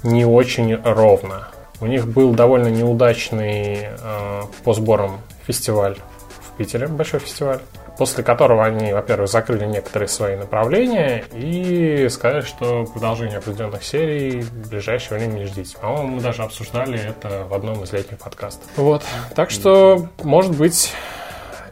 не 0.02 0.24
очень 0.24 0.76
ровно. 0.76 1.48
У 1.80 1.86
них 1.86 2.06
был 2.06 2.32
довольно 2.32 2.68
неудачный 2.68 3.88
э, 3.90 4.42
по 4.64 4.72
сборам 4.72 5.20
фестиваль 5.46 5.96
в 6.40 6.56
Питере, 6.56 6.86
большой 6.86 7.20
фестиваль, 7.20 7.60
после 7.98 8.22
которого 8.22 8.64
они, 8.64 8.92
во-первых, 8.92 9.28
закрыли 9.28 9.64
некоторые 9.64 10.08
свои 10.08 10.36
направления 10.36 11.24
и 11.32 12.08
сказали, 12.10 12.42
что 12.42 12.84
продолжение 12.84 13.38
определенных 13.38 13.84
серий 13.84 14.40
в 14.40 14.68
ближайшее 14.68 15.18
время 15.18 15.32
не 15.34 15.44
ждите. 15.46 15.76
По-моему, 15.78 16.16
мы 16.16 16.20
даже 16.20 16.42
обсуждали 16.42 16.98
это 16.98 17.44
в 17.48 17.54
одном 17.54 17.82
из 17.82 17.92
летних 17.92 18.18
подкастов. 18.18 18.68
Вот. 18.76 19.02
Так 19.34 19.50
что, 19.50 20.08
может 20.22 20.56
быть, 20.56 20.92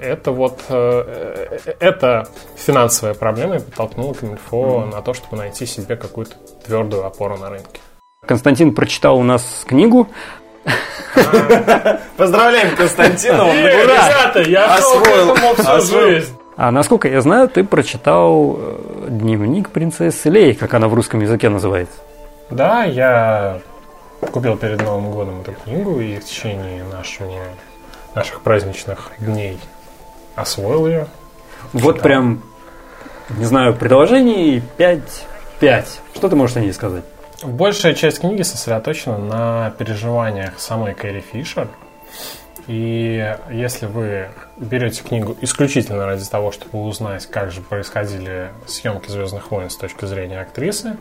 это 0.01 0.33
вот 0.33 0.61
э, 0.69 1.59
э, 1.67 1.73
это 1.81 2.29
финансовая 2.57 3.15
проблема 3.15 3.57
и 3.57 3.61
подтолкнула 3.61 4.15
Камильфо 4.15 4.87
на 4.87 5.03
то, 5.03 5.15
чтобы 5.15 5.37
найти 5.37 5.67
себе 5.67 5.97
какую-то 5.97 6.37
твердую 6.65 7.05
опору 7.07 7.37
на 7.37 7.51
рынке. 7.51 7.81
Константин 8.27 8.75
прочитал 8.75 9.19
у 9.19 9.23
нас 9.23 9.65
книгу. 9.67 10.09
Поздравляем 12.17 12.77
Константина, 12.77 13.45
он 13.45 13.57
Ребята, 13.57 14.43
я 14.43 14.75
Освоил. 14.75 15.35
всю 15.79 16.01
жизнь. 16.01 16.39
А 16.57 16.71
насколько 16.71 17.09
я 17.09 17.21
знаю, 17.21 17.49
ты 17.49 17.65
прочитал 17.65 18.57
э, 18.59 19.07
дневник 19.09 19.71
принцессы 19.71 20.29
Леи, 20.31 20.53
как 20.53 20.73
она 20.75 20.87
в 20.89 20.95
русском 20.95 21.21
языке 21.21 21.49
называется. 21.49 21.97
Да, 22.51 22.85
я 22.85 23.59
купил 24.31 24.57
перед 24.57 24.81
Новым 24.81 25.11
годом 25.11 25.41
эту 25.41 25.53
книгу 25.53 26.01
и 26.01 26.17
в 26.19 26.25
течение 26.25 26.85
нашего, 26.85 27.33
наших 28.15 28.41
праздничных 28.43 29.11
дней 29.19 29.59
освоил 30.37 30.87
ее. 30.87 31.07
Вот 31.73 32.01
прям, 32.01 32.43
не 33.31 33.45
знаю, 33.45 33.75
предложений 33.75 34.63
5, 34.77 35.01
5. 35.59 36.01
Что 36.15 36.29
ты 36.29 36.37
можешь 36.37 36.57
о 36.57 36.61
ней 36.61 36.73
сказать? 36.73 37.05
Большая 37.43 37.95
часть 37.95 38.21
книги 38.21 38.43
сосредоточена 38.43 39.19
на 39.19 39.71
переживаниях 39.77 40.61
самой 40.61 40.95
Кэрри 40.95 41.21
Фишер. 41.21 41.69
И 42.69 43.37
если 43.51 43.87
вы 43.87 44.29
берете 44.57 45.03
книгу 45.03 45.37
исключительно 45.41 46.07
ради 46.07 46.25
того, 46.25 46.53
чтобы 46.53 46.85
узнать, 46.85 47.27
как 47.27 47.51
же 47.51 47.61
происходили 47.61 48.51
съемки 48.67 49.11
Звездных 49.11 49.51
войн 49.51 49.69
с 49.69 49.77
точки 49.77 50.05
зрения 50.05 50.41
актрисы, 50.41 50.97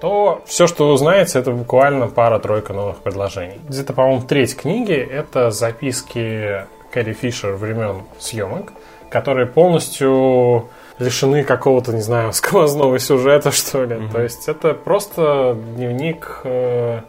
то 0.00 0.42
все, 0.46 0.66
что 0.66 0.88
вы 0.88 0.92
узнаете, 0.92 1.38
это 1.38 1.52
буквально 1.52 2.08
пара-тройка 2.08 2.74
новых 2.74 2.98
предложений. 2.98 3.60
Где-то, 3.66 3.94
по-моему, 3.94 4.22
треть 4.22 4.54
книги— 4.54 4.94
это 4.94 5.50
записки 5.50 6.66
Кэрри 6.92 7.14
Фишер 7.14 7.54
времен 7.54 8.02
съемок, 8.18 8.72
которые 9.08 9.46
полностью 9.46 10.68
лишены 11.02 11.44
какого-то, 11.44 11.92
не 11.92 12.00
знаю, 12.00 12.32
сквозного 12.32 12.98
сюжета, 12.98 13.50
что 13.50 13.84
ли. 13.84 13.96
Mm-hmm. 13.96 14.12
То 14.12 14.22
есть 14.22 14.48
это 14.48 14.74
просто 14.74 15.56
дневник 15.76 16.40
э, 16.44 17.00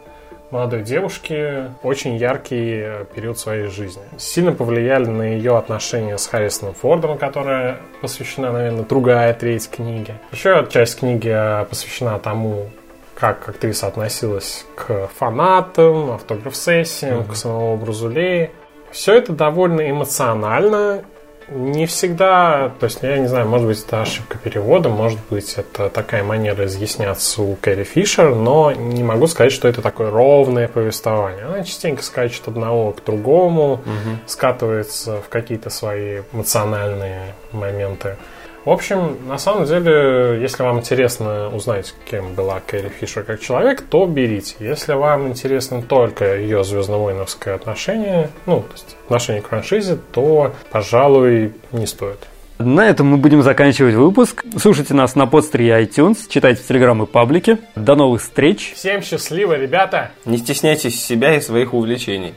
молодой 0.51 0.83
девушки, 0.83 1.71
очень 1.81 2.15
яркий 2.15 3.05
период 3.15 3.39
своей 3.39 3.67
жизни. 3.67 4.03
Сильно 4.17 4.51
повлияли 4.51 5.07
на 5.07 5.23
ее 5.23 5.57
отношения 5.57 6.17
с 6.17 6.27
Харрисоном 6.27 6.75
Фордом, 6.75 7.17
которая 7.17 7.79
посвящена, 8.01 8.51
наверное, 8.51 8.83
другая 8.83 9.33
треть 9.33 9.69
книги. 9.69 10.13
Еще 10.31 10.67
часть 10.69 10.99
книги 10.99 11.31
э, 11.33 11.65
посвящена 11.65 12.19
тому, 12.19 12.69
как 13.15 13.49
актриса 13.49 13.87
относилась 13.87 14.65
к 14.75 15.09
фанатам, 15.17 16.11
автограф-сессиям, 16.11 17.21
mm-hmm. 17.21 17.31
к 17.31 17.35
самому 17.35 17.73
образу 17.73 18.09
Леи. 18.09 18.51
Все 18.91 19.15
это 19.15 19.33
довольно 19.33 19.89
эмоционально 19.89 21.03
не 21.49 21.85
всегда, 21.85 22.71
то 22.79 22.85
есть, 22.85 22.99
я 23.01 23.17
не 23.17 23.27
знаю, 23.27 23.47
может 23.47 23.67
быть, 23.67 23.83
это 23.85 24.01
ошибка 24.01 24.37
перевода, 24.37 24.89
может 24.89 25.19
быть, 25.29 25.53
это 25.57 25.89
такая 25.89 26.23
манера 26.23 26.65
изъясняться 26.65 27.41
у 27.41 27.55
Кэрри 27.55 27.83
Фишер, 27.83 28.35
но 28.35 28.71
не 28.71 29.03
могу 29.03 29.27
сказать, 29.27 29.51
что 29.51 29.67
это 29.67 29.81
такое 29.81 30.09
ровное 30.09 30.67
повествование. 30.67 31.45
Она 31.45 31.63
частенько 31.63 32.03
скачет 32.03 32.47
одного 32.47 32.91
к 32.91 33.03
другому, 33.03 33.73
угу. 33.73 34.17
скатывается 34.25 35.21
в 35.21 35.29
какие-то 35.29 35.69
свои 35.69 36.21
эмоциональные 36.31 37.33
моменты. 37.51 38.17
В 38.65 38.69
общем, 38.69 39.17
на 39.27 39.37
самом 39.37 39.65
деле, 39.65 40.39
если 40.41 40.63
вам 40.63 40.79
интересно 40.79 41.49
узнать, 41.53 41.93
кем 42.09 42.33
была 42.33 42.61
Кэрри 42.65 42.89
Фишер 42.89 43.23
как 43.23 43.41
человек, 43.41 43.81
то 43.81 44.05
берите. 44.05 44.55
Если 44.59 44.93
вам 44.93 45.27
интересно 45.27 45.81
только 45.81 46.37
ее 46.37 46.63
звездно-воиновское 46.63 47.55
отношение, 47.55 48.29
ну, 48.45 48.61
то 48.61 48.71
есть 48.71 48.95
отношение 49.05 49.41
к 49.41 49.49
франшизе, 49.49 49.97
то, 50.13 50.53
пожалуй, 50.71 51.53
не 51.73 51.85
стоит. 51.85 52.19
На 52.57 52.87
этом 52.87 53.07
мы 53.07 53.17
будем 53.17 53.43
заканчивать 53.43 53.95
выпуск. 53.95 54.45
Слушайте 54.57 54.93
нас 54.93 55.15
на 55.15 55.27
подстере 55.27 55.67
и 55.67 55.85
iTunes, 55.85 56.19
читайте 56.29 56.61
в 56.61 56.67
Телеграм 56.67 57.03
и 57.03 57.05
паблике. 57.05 57.57
До 57.75 57.95
новых 57.95 58.21
встреч. 58.21 58.73
Всем 58.75 59.01
счастливо, 59.01 59.57
ребята! 59.57 60.11
Не 60.23 60.37
стесняйтесь 60.37 61.03
себя 61.03 61.35
и 61.35 61.41
своих 61.41 61.73
увлечений. 61.73 62.33